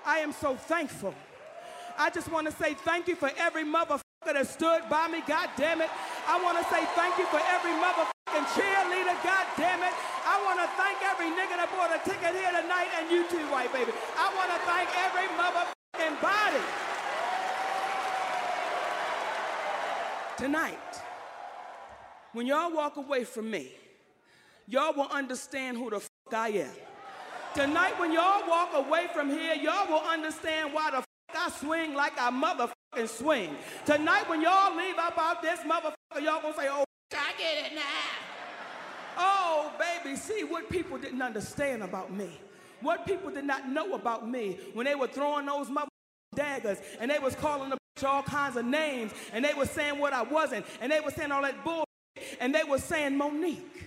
[0.06, 1.16] I am so thankful.
[1.98, 4.00] I just want to say thank you for every mother
[4.34, 5.90] that stood by me, God damn it.
[6.28, 9.94] I want to say thank you for every motherfucking cheerleader, God damn it.
[10.26, 13.46] I want to thank every nigga that bought a ticket here tonight and you too,
[13.54, 13.94] white baby.
[14.18, 16.64] I want to thank every motherfucking body.
[20.38, 21.02] Tonight,
[22.34, 23.72] when y'all walk away from me,
[24.68, 26.76] y'all will understand who the fuck I am.
[27.54, 31.94] Tonight, when y'all walk away from here, y'all will understand why the fuck I swing
[31.94, 33.56] like a motherfucker and swing.
[33.86, 37.82] Tonight, when y'all leave about this motherfucker, y'all gonna say, oh, I get it now.
[39.18, 42.40] Oh, baby, see what people didn't understand about me.
[42.82, 45.90] What people did not know about me when they were throwing those mother
[46.36, 50.12] daggers and they was calling the all kinds of names and they were saying what
[50.12, 51.86] I wasn't and they were saying all that bull
[52.42, 53.86] and they were saying, Mo'Nique,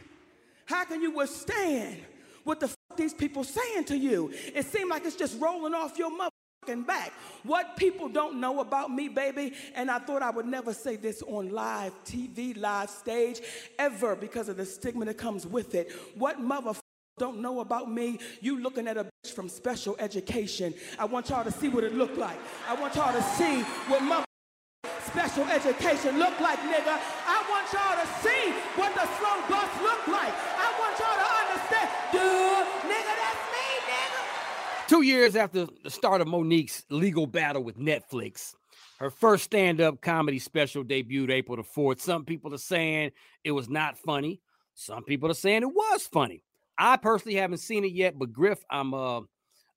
[0.64, 1.98] how can you withstand
[2.44, 4.32] what the fuck these people saying to you?
[4.54, 6.30] It seemed like it's just rolling off your mother
[6.76, 7.12] back.
[7.42, 11.22] What people don't know about me, baby, and I thought I would never say this
[11.22, 13.40] on live TV, live stage,
[13.78, 15.92] ever because of the stigma that comes with it.
[16.14, 16.74] What mother
[17.18, 20.72] don't know about me, you looking at a bitch from special education.
[20.98, 22.38] I want y'all to see what it looked like.
[22.68, 24.24] I want y'all to see what mother
[25.04, 26.94] special education look like, nigga.
[27.26, 30.34] I want y'all to see what the slow bus look like.
[30.36, 34.22] I want y'all to understand, dude, nigga, that's me, nigga.
[34.88, 38.54] Two years after the start of Mo'Nique's legal battle with Netflix,
[38.98, 42.00] her first stand-up comedy special debuted April the 4th.
[42.00, 43.10] Some people are saying
[43.44, 44.40] it was not funny.
[44.74, 46.42] Some people are saying it was funny.
[46.78, 49.20] I personally haven't seen it yet, but Griff, I'm uh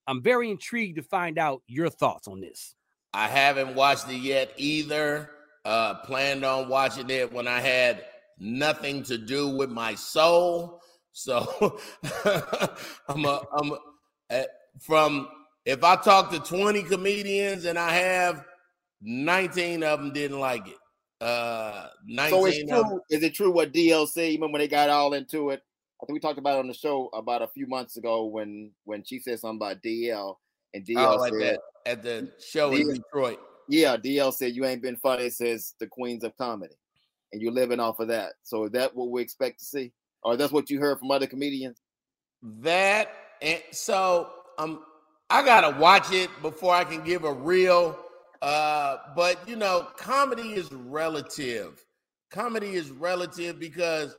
[0.06, 2.74] I'm very intrigued to find out your thoughts on this.
[3.12, 5.30] I haven't watched it yet either.
[5.66, 8.06] Uh planned on watching it when I had
[8.38, 10.80] nothing to do with my soul.
[11.12, 11.78] So
[13.08, 13.72] I'm a I'm
[14.30, 14.44] a,
[14.80, 15.28] from
[15.64, 18.44] if I talk to 20 comedians and I have
[19.02, 20.76] 19 of them didn't like it.
[21.20, 23.00] Uh, 19 so it's true.
[23.10, 24.34] Is it true what DLC?
[24.34, 25.62] Remember when they got all into it?
[26.02, 28.72] I think we talked about it on the show about a few months ago when
[28.84, 30.34] when she said something about DL
[30.74, 33.38] and DL oh, said at, at the show DL, in Detroit.
[33.68, 36.74] Yeah, DL said you ain't been funny since the Queens of Comedy,
[37.32, 38.32] and you're living off of that.
[38.42, 39.92] So is that what we expect to see,
[40.24, 41.80] or that's what you heard from other comedians?
[42.42, 43.08] That
[43.40, 44.82] and so um,
[45.30, 47.98] I gotta watch it before I can give a real
[48.42, 51.84] uh, but you know, comedy is relative.
[52.30, 54.16] Comedy is relative because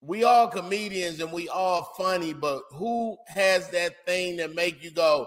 [0.00, 4.92] we all comedians and we all funny, but who has that thing that make you
[4.92, 5.26] go,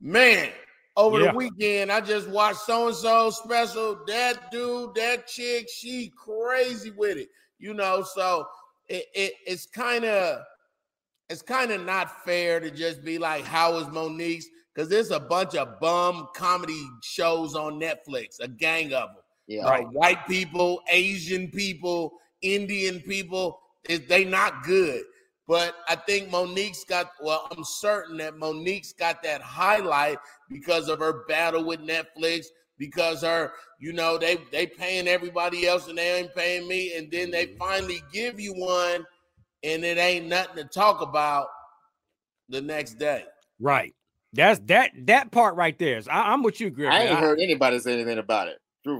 [0.00, 0.50] man,
[0.96, 1.30] over yeah.
[1.30, 4.00] the weekend, I just watched so and so special.
[4.08, 7.28] That dude, that chick, she crazy with it,
[7.60, 8.02] you know.
[8.02, 8.44] So
[8.88, 10.40] it, it it's kind of
[11.32, 15.20] it's kind of not fair to just be like, "How is Mo'Nique's?" because there's a
[15.20, 19.22] bunch of bum comedy shows on Netflix, a gang of them.
[19.46, 19.64] Yeah.
[19.64, 19.86] Right.
[19.90, 22.12] White people, Asian people,
[22.42, 25.02] Indian people, they not good.
[25.48, 30.18] But I think Mo'Nique's got, well, I'm certain that Mo'Nique's got that highlight
[30.48, 32.46] because of her battle with Netflix,
[32.78, 36.94] because her, you know, they they paying everybody else and they ain't paying me.
[36.96, 37.58] And then they mm-hmm.
[37.58, 39.04] finally give you one
[39.64, 41.48] and it ain't nothing to talk about
[42.48, 43.24] the next day.
[43.60, 43.94] Right.
[44.32, 45.98] That's that that part right there.
[45.98, 46.90] Is, I, am with you, Griff.
[46.90, 48.58] I ain't I, heard anybody say anything about it.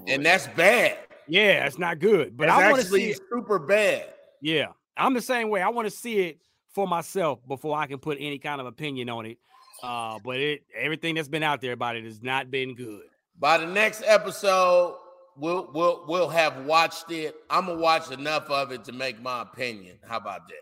[0.08, 0.98] And that's bad.
[1.26, 2.36] Yeah, it's not good.
[2.36, 3.20] But I want to see it.
[3.30, 4.12] super bad.
[4.40, 5.62] Yeah, I'm the same way.
[5.62, 6.38] I want to see it
[6.74, 9.38] for myself before I can put any kind of opinion on it.
[9.82, 13.02] Uh, but it everything that's been out there about it has not been good.
[13.38, 14.96] By the next episode,
[15.36, 17.34] we'll we'll we'll have watched it.
[17.50, 19.98] I'm gonna watch enough of it to make my opinion.
[20.06, 20.54] How about that?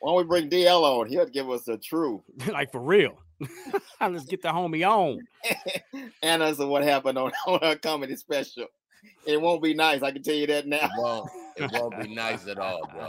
[0.00, 1.06] Why don't we bring DL on?
[1.08, 3.18] He'll give us a true, like for real.
[4.00, 5.20] Let's get the homie on.
[6.22, 8.66] Anna's what happened on, on her comedy special.
[9.26, 10.02] It won't be nice.
[10.02, 10.78] I can tell you that now.
[10.82, 13.08] It won't, it won't be nice at all, bro.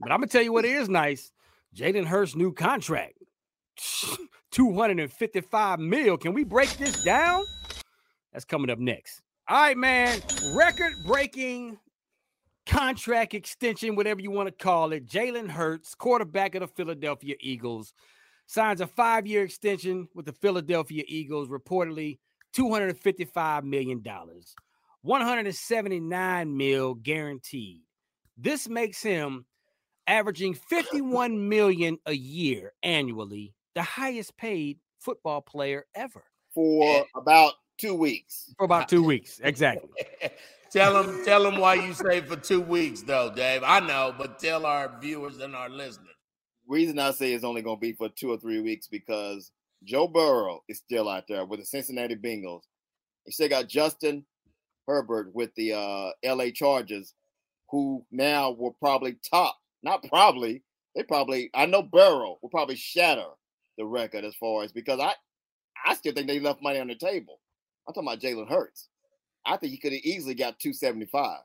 [0.00, 1.30] But I'm gonna tell you what is nice.
[1.74, 3.14] Jalen Hurts' new contract.
[4.52, 6.16] 255 mil.
[6.16, 7.44] Can we break this down?
[8.32, 9.22] That's coming up next.
[9.48, 10.20] All right, man.
[10.52, 11.78] Record breaking
[12.66, 15.06] contract extension, whatever you want to call it.
[15.06, 17.94] Jalen Hurts, quarterback of the Philadelphia Eagles,
[18.46, 22.18] signs a five year extension with the Philadelphia Eagles, reportedly
[22.56, 24.02] $255 million,
[25.02, 27.82] 179 mil guaranteed.
[28.36, 29.46] This makes him
[30.08, 36.24] averaging 51 million a year annually, the highest paid football player ever.
[36.52, 38.54] For about two weeks.
[38.58, 39.90] For about two weeks, exactly.
[40.70, 43.62] tell them, tell them why you say for two weeks, though, Dave.
[43.64, 46.16] I know, but tell our viewers and our listeners
[46.66, 49.52] reason I say it's only going to be for two or three weeks because
[49.84, 52.62] Joe Burrow is still out there with the Cincinnati Bengals.
[53.24, 54.24] They still got Justin
[54.86, 57.14] Herbert with the uh, LA Chargers,
[57.70, 60.62] who now will probably top, not probably,
[60.94, 63.26] they probably, I know Burrow will probably shatter
[63.78, 65.12] the record as far as because I,
[65.84, 67.40] I still think they left money on the table.
[67.86, 68.88] I'm talking about Jalen Hurts.
[69.44, 71.38] I think he could have easily got 275.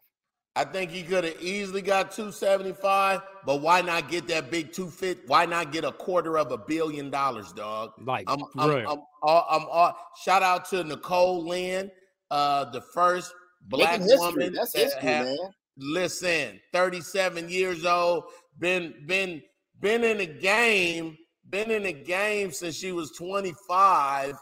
[0.55, 4.89] I think he could have easily got 275, but why not get that big two
[4.89, 5.19] fit?
[5.27, 7.93] Why not get a quarter of a billion dollars, dog?
[7.99, 11.89] Like, I'm, I'm, I'm, I'm, all, I'm all, shout out to Nicole Lynn,
[12.31, 14.53] uh, the first black woman.
[14.53, 15.37] That's history, have, man.
[15.77, 18.25] Listen, 37 years old,
[18.59, 19.41] been been
[19.79, 21.17] been in the game,
[21.49, 24.35] been in the game since she was 25.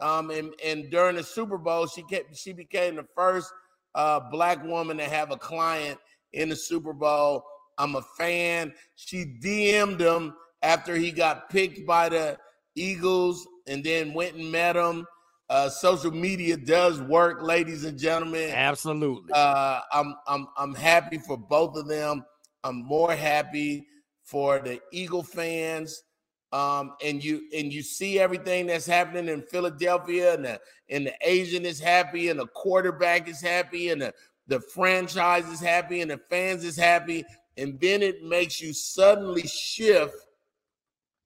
[0.00, 3.52] Um, and, and during the Super Bowl, she kept she became the first
[3.94, 5.98] uh, black woman to have a client
[6.32, 7.44] in the Super Bowl.
[7.78, 8.72] I'm a fan.
[8.94, 12.38] She DM'd him after he got picked by the
[12.74, 15.06] Eagles and then went and met him.
[15.48, 18.50] Uh, social media does work, ladies and gentlemen.
[18.50, 19.32] Absolutely.
[19.32, 22.24] Uh, I'm I'm I'm happy for both of them.
[22.64, 23.86] I'm more happy
[24.24, 26.02] for the Eagle fans
[26.56, 31.12] um, and you and you see everything that's happening in Philadelphia, and the and the
[31.20, 34.14] Asian is happy, and the quarterback is happy, and the
[34.46, 37.26] the franchise is happy, and the fans is happy,
[37.58, 40.14] and then it makes you suddenly shift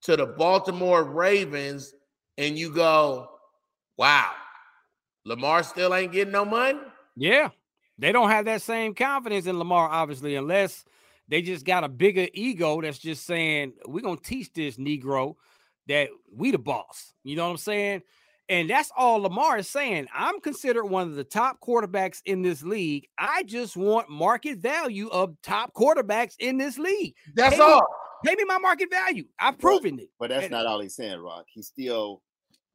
[0.02, 1.94] to the Baltimore Ravens,
[2.36, 3.30] and you go,
[3.96, 4.32] "Wow,
[5.24, 6.80] Lamar still ain't getting no money."
[7.14, 7.50] Yeah,
[7.98, 10.84] they don't have that same confidence in Lamar, obviously, unless
[11.30, 15.36] they just got a bigger ego that's just saying, we're going to teach this Negro
[15.86, 17.14] that we the boss.
[17.22, 18.02] You know what I'm saying?
[18.48, 20.08] And that's all Lamar is saying.
[20.12, 23.06] I'm considered one of the top quarterbacks in this league.
[23.16, 27.14] I just want market value of top quarterbacks in this league.
[27.36, 27.86] That's pay all.
[28.24, 29.24] Me, pay me my market value.
[29.38, 30.10] I've proven but, it.
[30.18, 31.44] But that's and, not all he's saying, Rock.
[31.54, 32.22] He's still,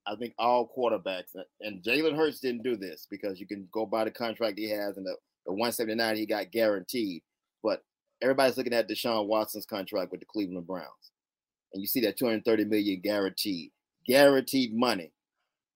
[0.07, 4.05] I think, all quarterbacks, and Jalen Hurts didn't do this because you can go by
[4.05, 7.21] the contract he has and the, the 179 he got guaranteed.
[8.25, 11.11] Everybody's looking at Deshaun Watson's contract with the Cleveland Browns,
[11.73, 13.71] and you see that 230 million guaranteed,
[14.07, 15.11] guaranteed money.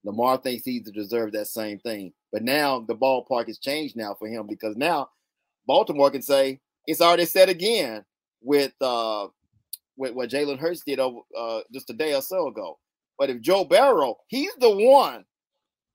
[0.03, 4.27] Lamar thinks he deserves that same thing, but now the ballpark has changed now for
[4.27, 5.09] him because now
[5.67, 8.03] Baltimore can say it's already set again
[8.41, 9.27] with uh
[9.95, 12.79] with what Jalen Hurts did over uh, just a day or so ago.
[13.19, 15.23] But if Joe Burrow, he's the one.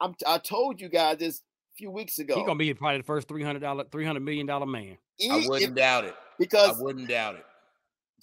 [0.01, 2.37] I'm, I told you guys this a few weeks ago.
[2.37, 4.99] He's gonna be probably the first three hundred dollar, three hundred million dollar man.
[5.17, 7.45] He, I wouldn't if, doubt it because I wouldn't doubt it.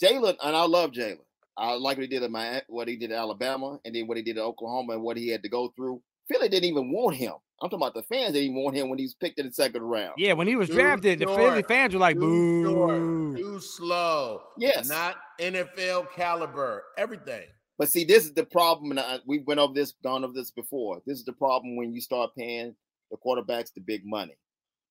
[0.01, 1.19] Jalen, and I love Jalen.
[1.57, 4.17] I like what he did at my what he did at Alabama, and then what
[4.17, 6.01] he did at Oklahoma, and what he had to go through.
[6.29, 7.33] Philly didn't even want him.
[7.61, 9.53] I'm talking about the fans didn't even want him when he was picked in the
[9.53, 10.13] second round.
[10.17, 13.59] Yeah, when he was too drafted, short, the Philly fans were like, "Boo, short, too
[13.59, 17.45] slow." Yes, not NFL caliber, everything.
[17.77, 20.51] But see, this is the problem, and I, we went over this, gone over this
[20.51, 21.01] before.
[21.05, 22.75] This is the problem when you start paying
[23.11, 24.37] the quarterbacks the big money.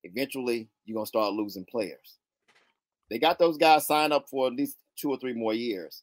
[0.05, 2.19] Eventually, you're gonna start losing players.
[3.11, 6.03] They got those guys signed up for at least two or three more years.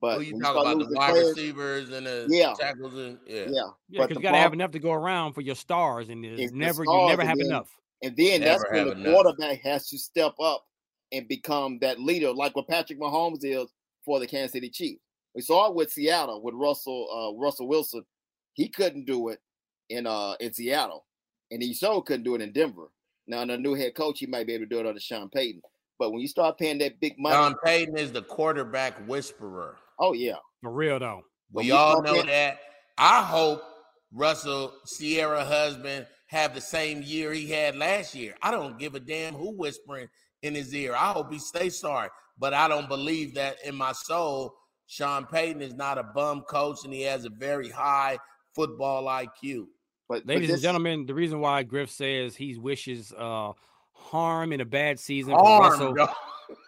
[0.00, 2.52] But oh, you talk about the wide players, receivers and the yeah.
[2.58, 4.06] tackles and yeah, yeah, yeah.
[4.06, 6.84] Because you got to have enough to go around for your stars, and it's never
[6.84, 7.70] the you never have then, enough.
[8.02, 9.14] And then never that's when the enough.
[9.14, 10.66] quarterback has to step up
[11.12, 13.72] and become that leader, like what Patrick Mahomes is
[14.04, 15.00] for the Kansas City Chiefs.
[15.34, 18.04] We saw it with Seattle with Russell uh, Russell Wilson.
[18.52, 19.40] He couldn't do it
[19.88, 21.06] in uh in Seattle,
[21.50, 22.90] and he so couldn't do it in Denver.
[23.26, 25.28] Now, under a new head coach, he might be able to do it under Sean
[25.28, 25.62] Payton.
[25.98, 29.76] But when you start paying that big money, Sean Payton is the quarterback whisperer.
[29.98, 31.22] Oh yeah, for real though.
[31.52, 32.58] We all know paying- that.
[32.98, 33.62] I hope
[34.12, 38.34] Russell Ciara husband have the same year he had last year.
[38.42, 40.08] I don't give a damn who whispering
[40.42, 40.94] in his ear.
[40.94, 42.08] I hope he stays sorry,
[42.38, 44.54] but I don't believe that in my soul.
[44.88, 48.18] Sean Payton is not a bum coach, and he has a very high
[48.54, 49.66] football IQ.
[50.08, 53.52] But ladies but this, and gentlemen, the reason why Griff says he wishes uh,
[53.92, 56.08] harm in a bad season for Russell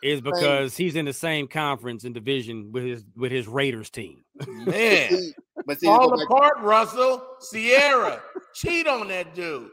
[0.02, 4.24] is because he's in the same conference and division with his with his Raiders team.
[4.46, 5.32] Man,
[5.66, 8.20] but see, fall apart, to- Russell Ciara,
[8.54, 9.70] cheat on that dude.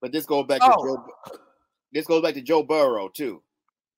[0.00, 0.70] But this goes back oh.
[0.70, 1.38] to Joe.
[1.92, 3.42] This goes back to Joe Burrow too,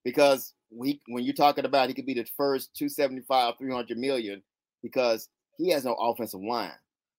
[0.04, 4.42] because we when you're talking about he could be the first 275, 300 million
[4.82, 6.72] because he has no offensive line.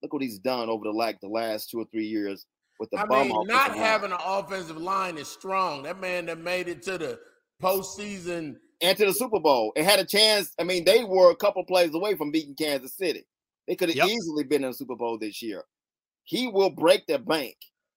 [0.06, 2.46] Look what he's done over the like the last two or three years
[2.80, 3.80] with the I bum mean, not line.
[3.80, 5.82] having an offensive line is strong.
[5.82, 7.20] That man that made it to the
[7.60, 9.74] postseason and to the Super Bowl.
[9.76, 10.54] It had a chance.
[10.60, 13.26] I mean, they were a couple plays away from beating Kansas City.
[13.68, 14.10] They could have yep.
[14.10, 15.64] easily been in the Super Bowl this year.
[16.24, 17.56] He will break the bank.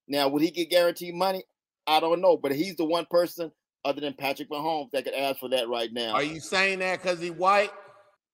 [0.09, 1.45] Now, would he get guaranteed money?
[1.87, 3.53] I don't know, but he's the one person
[3.85, 6.15] other than Patrick Mahomes that could ask for that right now.
[6.15, 7.71] Are you saying that because he white?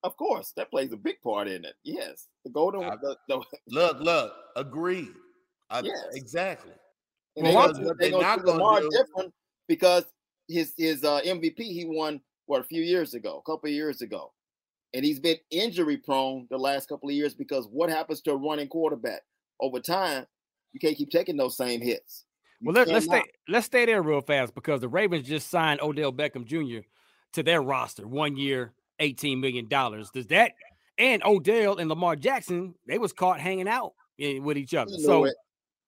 [0.05, 1.73] Of course, that plays a big part in it.
[1.83, 2.83] Yes, the golden.
[2.83, 5.09] I, the, the, look, look, agreed.
[5.71, 5.97] I, yes.
[6.13, 6.73] exactly.
[7.35, 9.33] And well, they're, they're not going to do different
[9.67, 10.05] because
[10.47, 14.03] his his uh, MVP he won what a few years ago, a couple of years
[14.03, 14.31] ago,
[14.93, 18.37] and he's been injury prone the last couple of years because what happens to a
[18.37, 19.21] running quarterback
[19.59, 20.27] over time?
[20.71, 22.25] You can't keep taking those same hits.
[22.61, 25.81] You well, let, us stay let's stay there real fast because the Ravens just signed
[25.81, 26.85] Odell Beckham Jr.
[27.33, 30.09] to their roster, one year, eighteen million dollars.
[30.11, 30.53] Does that
[30.97, 34.91] and Odell and Lamar Jackson they was caught hanging out with each other.
[34.97, 35.35] So it.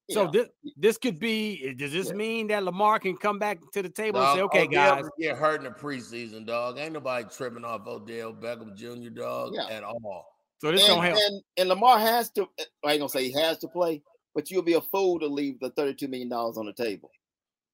[0.09, 0.29] So yeah.
[0.31, 0.47] this
[0.77, 1.61] this could be.
[1.65, 2.13] Eh, does this yeah.
[2.13, 5.09] mean that Lamar can come back to the table dog, and say, "Okay, Odell guys,
[5.19, 6.77] get hurt in the preseason, dog.
[6.77, 9.09] Ain't nobody tripping off Odell Beckham Jr.
[9.09, 9.67] dog yeah.
[9.67, 10.25] at all."
[10.59, 11.19] So this and, don't help.
[11.19, 12.43] And, and Lamar has to.
[12.57, 14.01] Eh, I ain't gonna say he has to play,
[14.33, 17.11] but you'll be a fool to leave the thirty-two million dollars on the table.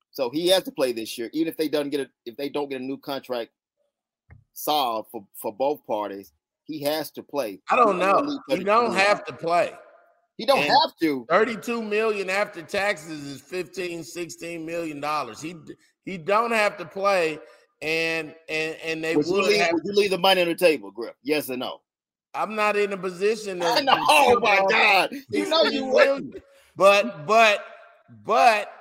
[0.09, 2.49] So he has to play this year, even if they don't get a, if they
[2.49, 3.51] don't get a new contract
[4.53, 6.33] solved for for both parties.
[6.65, 7.59] He has to play.
[7.69, 8.39] I don't know.
[8.47, 9.73] He don't have to play.
[10.37, 11.25] He don't and have to.
[11.29, 15.41] 32 million after taxes is 15, 16 million dollars.
[15.41, 15.55] He
[16.05, 17.39] he don't have to play
[17.83, 20.47] and and and they would, would you leave, have would you leave the money on
[20.47, 21.15] the table, Griff?
[21.21, 21.81] Yes or no?
[22.33, 23.59] I'm not in a position.
[23.59, 23.97] To, I know.
[24.09, 25.11] Oh my God!
[25.29, 26.21] You know you will.
[26.75, 27.63] But but
[28.25, 28.71] but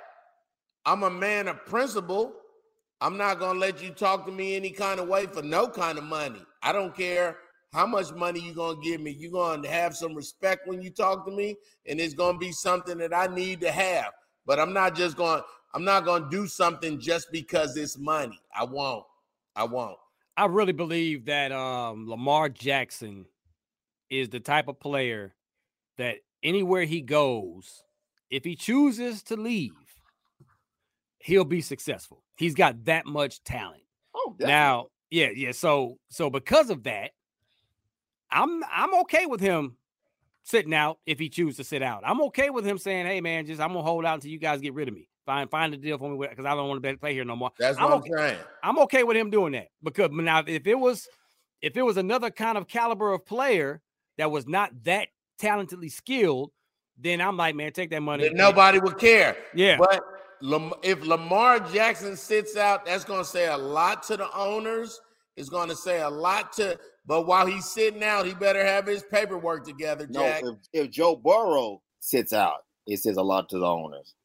[0.85, 2.33] I'm a man of principle.
[3.01, 5.97] I'm not gonna let you talk to me any kind of way for no kind
[5.97, 6.41] of money.
[6.61, 7.37] I don't care
[7.73, 9.11] how much money you're gonna give me.
[9.11, 12.97] You're gonna have some respect when you talk to me, and it's gonna be something
[12.99, 14.11] that I need to have.
[14.45, 15.41] But I'm not just going.
[15.73, 18.39] I'm not gonna do something just because it's money.
[18.55, 19.05] I won't.
[19.55, 19.97] I won't.
[20.37, 23.25] I really believe that um, Lamar Jackson
[24.09, 25.33] is the type of player
[25.97, 27.83] that anywhere he goes,
[28.29, 29.73] if he chooses to leave,
[31.23, 32.21] he'll be successful.
[32.35, 33.83] He's got that much talent.
[34.13, 34.51] Oh, definitely.
[34.53, 35.51] now, yeah, yeah.
[35.53, 37.11] So, so because of that,
[38.29, 39.77] I'm I'm okay with him
[40.43, 42.03] sitting out if he chooses to sit out.
[42.05, 44.59] I'm okay with him saying, "Hey, man, just I'm gonna hold out until you guys
[44.59, 45.07] get rid of me.
[45.25, 47.51] Find find a deal for me because I don't want to play here no more."
[47.57, 48.11] That's I'm what okay.
[48.11, 48.39] I'm saying.
[48.63, 51.07] I'm okay with him doing that because now if it was
[51.61, 53.81] if it was another kind of caliber of player
[54.17, 55.09] that was not that
[55.39, 56.51] talentedly skilled,
[56.97, 58.23] then I'm like, man, take that money.
[58.23, 59.37] That nobody would care.
[59.53, 59.77] Yeah.
[59.77, 60.01] But
[60.43, 64.99] Lam- if Lamar Jackson sits out, that's going to say a lot to the owners.
[65.37, 66.77] It's going to say a lot to.
[67.05, 70.43] But while he's sitting out, he better have his paperwork together, No, Jack.
[70.43, 74.15] if, if Joe Burrow sits out, it says a lot to the owners.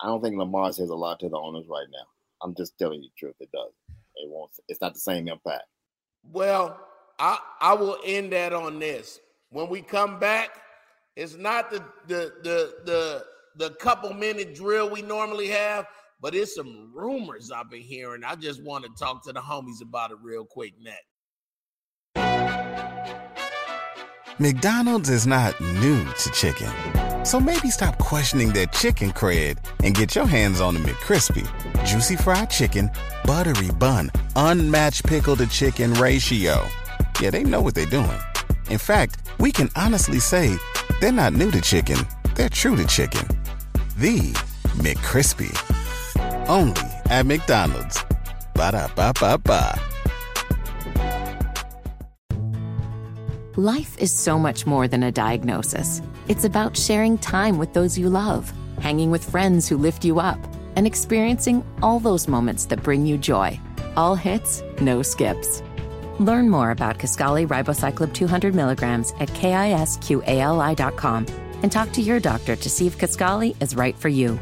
[0.00, 2.06] I don't think Lamar says a lot to the owners right now.
[2.40, 3.34] I'm just telling you the truth.
[3.40, 3.72] It does.
[4.14, 4.52] It won't.
[4.68, 5.64] It's not the same impact.
[6.30, 6.78] Well,
[7.18, 9.18] I I will end that on this.
[9.50, 10.50] When we come back,
[11.16, 13.24] it's not the the the the
[13.56, 15.86] the couple minute drill we normally have,
[16.20, 18.24] but it's some rumors I've been hearing.
[18.24, 21.04] I just want to talk to the homies about it real quick next.
[24.40, 26.68] McDonald's is not new to chicken.
[27.24, 31.46] So maybe stop questioning their chicken cred and get your hands on the McCrispy.
[31.86, 32.90] Juicy fried chicken,
[33.24, 36.66] buttery bun, unmatched pickle to chicken ratio.
[37.20, 38.18] Yeah, they know what they're doing.
[38.70, 40.56] In fact, we can honestly say
[41.00, 41.98] they're not new to chicken,
[42.34, 43.26] they're true to chicken.
[43.96, 44.32] The
[44.78, 45.54] McCrispy.
[46.48, 48.04] Only at McDonald's.
[48.52, 49.78] Ba da ba ba ba.
[53.54, 56.02] Life is so much more than a diagnosis.
[56.26, 60.40] It's about sharing time with those you love, hanging with friends who lift you up,
[60.74, 63.60] and experiencing all those moments that bring you joy.
[63.96, 65.62] All hits, no skips.
[66.18, 69.84] Learn more about Kisqali Ribociclib 200 milligrams at kisqali.com
[71.64, 74.38] and talk to your doctor to see if Kisqali is right for you.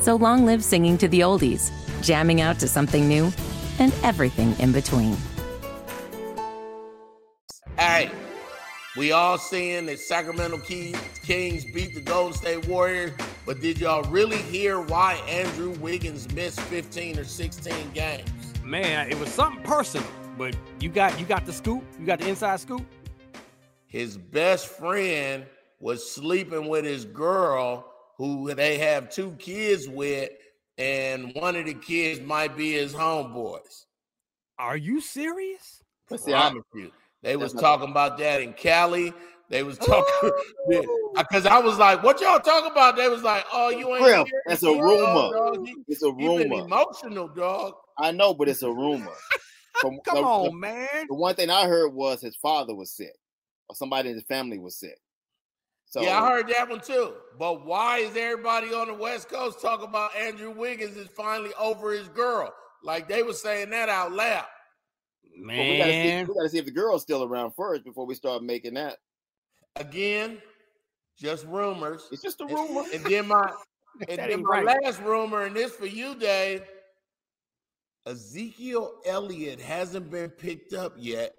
[0.00, 1.70] So long live singing to the oldies,
[2.02, 3.32] jamming out to something new,
[3.78, 5.16] and everything in between.
[7.78, 8.10] Hey,
[8.96, 13.12] we all seeing that Sacramento Key- Kings beat the Golden State Warriors,
[13.46, 18.28] but did y'all really hear why Andrew Wiggins missed 15 or 16 games?
[18.64, 21.84] Man, it was something personal, but you got you got the scoop.
[22.00, 22.84] You got the inside scoop.
[23.86, 25.46] His best friend
[25.84, 27.84] was sleeping with his girl
[28.16, 30.30] who they have two kids with,
[30.78, 33.84] and one of the kids might be his homeboys.
[34.58, 35.82] Are you serious?
[36.08, 36.90] But see, I, Promise you.
[37.22, 39.12] They was talking about that in Cali.
[39.50, 40.30] They was talking
[41.18, 44.26] because I was like, "What y'all talking about?" They was like, "Oh, you ain't." Griff,
[44.26, 45.36] hear that's a dog, rumor.
[45.36, 45.66] dog.
[45.66, 46.64] He, it's a he been rumor.
[46.64, 47.74] emotional, dog.
[47.98, 49.12] I know, but it's a rumor.
[49.82, 50.88] From Come the, on, the- man.
[51.08, 53.14] the one thing I heard was his father was sick,
[53.68, 54.96] or somebody in his family was sick.
[55.94, 57.12] So yeah, I heard that one too.
[57.38, 61.92] But why is everybody on the West Coast talking about Andrew Wiggins is finally over
[61.92, 62.52] his girl?
[62.82, 64.44] Like they were saying that out loud.
[65.36, 68.06] but we gotta, see, Man, we gotta see if the girl's still around first before
[68.06, 68.96] we start making that.
[69.76, 70.38] Again,
[71.16, 72.08] just rumors.
[72.10, 72.82] It's just a rumor.
[72.92, 73.52] And then my
[74.08, 74.82] and then my right.
[74.82, 76.62] last rumor, and this for you, Dave.
[78.04, 81.36] Ezekiel Elliott hasn't been picked up yet.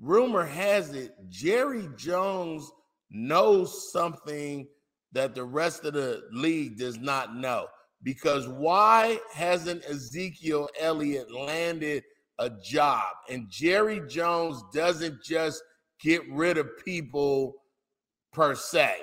[0.00, 2.70] Rumor has it Jerry Jones
[3.10, 4.66] knows something
[5.12, 7.66] that the rest of the league does not know.
[8.02, 12.04] Because why hasn't Ezekiel Elliott landed
[12.38, 13.04] a job?
[13.28, 15.62] And Jerry Jones doesn't just
[16.00, 17.54] get rid of people
[18.32, 18.94] per se.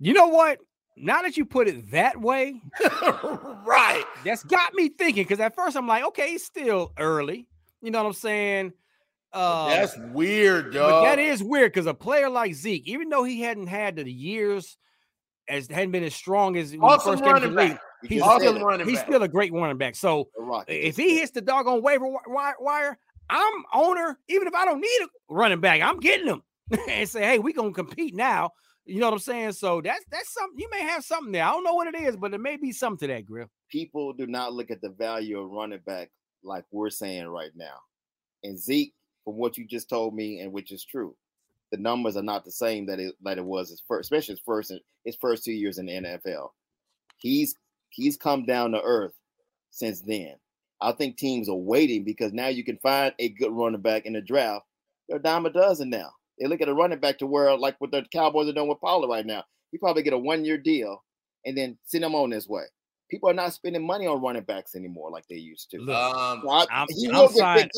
[0.00, 0.58] you know what?
[0.96, 4.04] Now that you put it that way, right.
[4.24, 5.24] that's got me thinking.
[5.24, 7.46] Because at first I'm like, okay, it's still early.
[7.80, 8.72] You know what I'm saying?
[9.32, 10.90] Uh, That's weird, dog.
[10.90, 14.10] But that is weird because a player like Zeke, even though he hadn't had the
[14.10, 14.76] years
[15.48, 18.62] as hadn't been as strong as awesome first running league, he's it.
[18.62, 19.06] running he's back.
[19.06, 19.96] still a great running back.
[19.96, 22.98] So The Rock, you if he hits the doggone waiver wi- wi- wire,
[23.30, 24.18] I'm owner.
[24.28, 26.42] Even if I don't need a running back, I'm getting him
[26.88, 28.50] and say, hey, we're gonna compete now.
[28.84, 29.52] You know what I'm saying?
[29.52, 31.44] So that's that's something you may have something there.
[31.44, 33.48] I don't know what it is, but there may be something to that, Griff.
[33.70, 36.10] people do not look at the value of running back
[36.44, 37.76] like we're saying right now.
[38.42, 38.92] And Zeke,
[39.24, 41.14] from what you just told me, and which is true.
[41.70, 44.42] The numbers are not the same that it that it was his first, especially his
[44.44, 44.72] first
[45.04, 46.50] his first two years in the NFL.
[47.18, 47.54] He's
[47.90, 49.14] he's come down to earth
[49.70, 50.34] since then.
[50.80, 54.14] I think teams are waiting because now you can find a good running back in
[54.14, 54.66] the draft.
[55.08, 56.10] They're a dime a dozen now.
[56.38, 58.80] They look at a running back to where like what the Cowboys are doing with
[58.80, 59.44] Pollard right now.
[59.70, 61.02] You probably get a one year deal
[61.46, 62.64] and then send him on this way.
[63.10, 65.78] People are not spending money on running backs anymore like they used to.
[65.78, 67.68] Look, um, so I, I'm, I'm signing.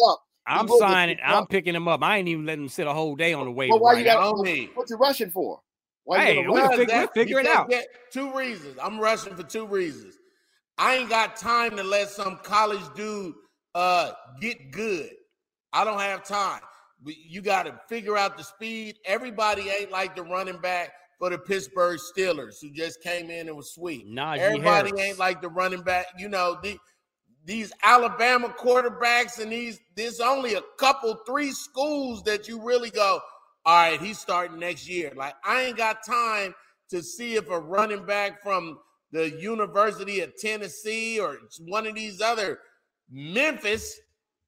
[0.47, 1.18] I'm signing.
[1.24, 2.03] I'm picking him up.
[2.03, 3.72] I ain't even letting him sit a whole day on the waiver.
[3.72, 4.36] Well, why right you got,
[4.74, 5.61] What you rushing for?
[6.05, 7.72] Why hey, we'll figure, we'll figure it out.
[8.12, 8.76] Two reasons.
[8.82, 10.18] I'm rushing for two reasons.
[10.76, 13.34] I ain't got time to let some college dude
[13.74, 15.11] uh, get good.
[15.72, 16.61] I don't have time.
[17.05, 18.97] You got to figure out the speed.
[19.05, 23.57] Everybody ain't like the running back for the Pittsburgh Steelers who just came in and
[23.57, 24.07] was sweet.
[24.07, 26.07] Nah, everybody ain't like the running back.
[26.18, 26.76] You know the,
[27.45, 29.80] these Alabama quarterbacks and these.
[29.97, 33.20] There's only a couple, three schools that you really go.
[33.66, 35.12] All right, he's starting next year.
[35.14, 36.55] Like I ain't got time
[36.90, 38.78] to see if a running back from
[39.12, 42.59] the University of Tennessee or one of these other
[43.11, 43.99] Memphis,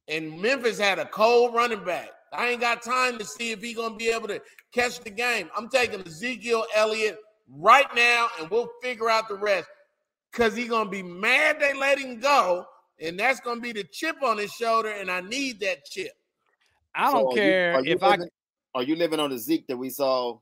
[0.09, 2.11] and Memphis had a cold running back.
[2.33, 4.41] I ain't got time to see if he's gonna be able to
[4.73, 5.49] catch the game.
[5.57, 7.19] I'm taking Ezekiel Elliott
[7.49, 9.69] right now, and we'll figure out the rest.
[10.33, 12.67] Cause he's gonna be mad they let him go,
[13.01, 16.13] and that's gonna be the chip on his shoulder, and I need that chip.
[16.95, 18.79] I don't so care you, if living, I.
[18.79, 20.39] Are you living on the Zeke that we saw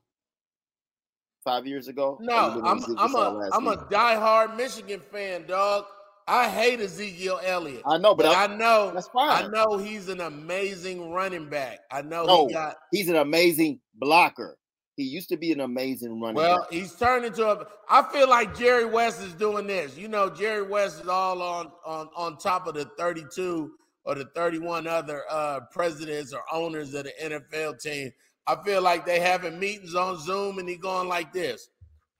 [1.43, 2.17] five years ago?
[2.21, 5.85] No, I'm I'm a I'm a diehard Michigan fan, dog.
[6.27, 7.83] I hate Ezekiel Elliott.
[7.85, 9.45] I know, but, but I, know that's fine.
[9.45, 11.81] I know he's an amazing running back.
[11.91, 14.57] I know no, he got he's an amazing blocker.
[14.95, 16.71] He used to be an amazing running well, back.
[16.71, 19.97] he's turned into a I feel like Jerry West is doing this.
[19.97, 23.71] You know, Jerry West is all on on on top of the 32
[24.05, 28.11] or the 31 other uh presidents or owners of the NFL team.
[28.47, 31.69] I feel like they having meetings on Zoom and he going like this.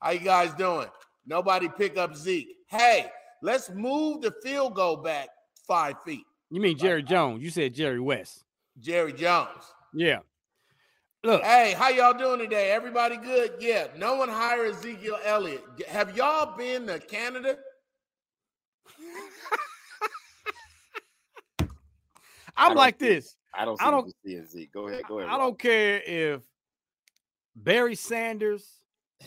[0.02, 0.88] How you guys doing?
[1.26, 2.58] Nobody pick up Zeke.
[2.68, 3.08] Hey,
[3.42, 5.30] let's move the field goal back
[5.68, 6.26] five feet.
[6.52, 7.42] You mean Jerry Jones?
[7.42, 8.44] You said Jerry West.
[8.80, 9.64] Jerry Jones.
[9.94, 10.20] Yeah.
[11.26, 11.44] Look.
[11.44, 12.70] Hey, how y'all doing today?
[12.70, 13.54] Everybody good?
[13.60, 13.88] Yeah.
[13.98, 15.64] No one hire Ezekiel Elliott.
[15.88, 17.58] Have y'all been to Canada?
[22.56, 23.36] I'm like this.
[23.58, 23.82] I don't.
[23.82, 24.72] I don't see Zeke.
[24.72, 25.02] Go ahead.
[25.08, 25.32] Go ahead.
[25.32, 26.44] I don't care if
[27.56, 28.64] Barry Sanders,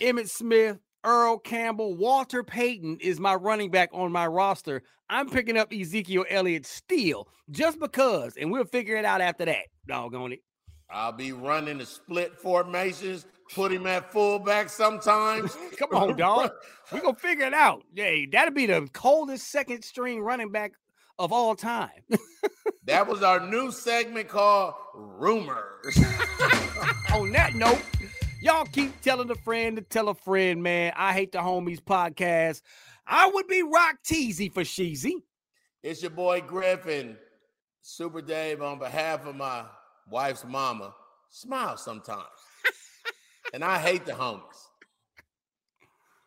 [0.00, 4.84] Emmitt Smith, Earl Campbell, Walter Payton is my running back on my roster.
[5.10, 9.64] I'm picking up Ezekiel Elliott still just because, and we'll figure it out after that.
[9.88, 10.42] Doggone it.
[10.90, 15.56] I'll be running the split formations, put him at fullback sometimes.
[15.76, 16.50] Come on, dog.
[16.90, 17.82] We're gonna figure it out.
[17.94, 20.72] Yeah, that'll be the coldest second string running back
[21.18, 21.90] of all time.
[22.86, 25.98] that was our new segment called Rumors.
[27.12, 27.82] On that note,
[28.40, 30.92] y'all keep telling a friend to tell a friend, man.
[30.96, 32.62] I hate the homies podcast.
[33.06, 35.14] I would be rock teasy for Sheezy.
[35.82, 37.16] It's your boy Griffin,
[37.82, 39.64] Super Dave, on behalf of my
[40.10, 40.94] wife's mama.
[41.30, 42.24] Smile sometimes.
[43.54, 44.40] and I hate the homies.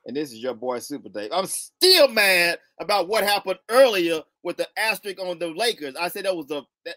[0.06, 1.32] And this is your boy Super Dave.
[1.32, 5.96] I'm still mad about what happened earlier with the asterisk on the Lakers.
[5.96, 6.96] I said that was a that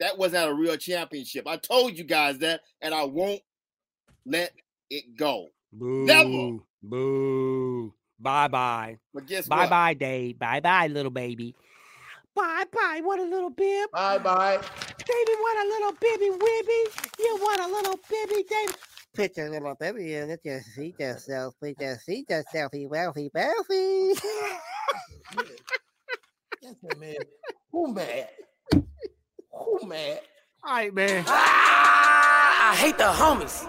[0.00, 1.46] that wasn't a real championship.
[1.46, 3.42] I told you guys that, and I won't
[4.24, 4.52] let
[4.88, 5.48] it go.
[5.72, 6.58] Boo, Never.
[6.82, 7.94] Boo.
[8.18, 8.98] Bye bye.
[9.12, 9.70] But guess bye what?
[9.70, 10.38] bye, Dave.
[10.38, 11.54] Bye bye, little baby.
[12.34, 13.00] Bye bye.
[13.02, 13.90] What a little bib.
[13.92, 14.60] Bye bye.
[14.98, 16.82] David, what a little bibby wibby.
[17.18, 18.76] You want a little bibby, David.
[19.14, 20.40] Put your little baby in it.
[20.44, 21.54] Just see yourself.
[21.78, 22.72] Just see yourself.
[22.72, 24.14] Wealthy, wealthy.
[26.62, 27.14] Yes, man.
[27.72, 28.28] Who mad?
[28.72, 30.20] Who mad?
[30.62, 31.24] All right, man.
[31.26, 33.66] Ah, I hate the homies.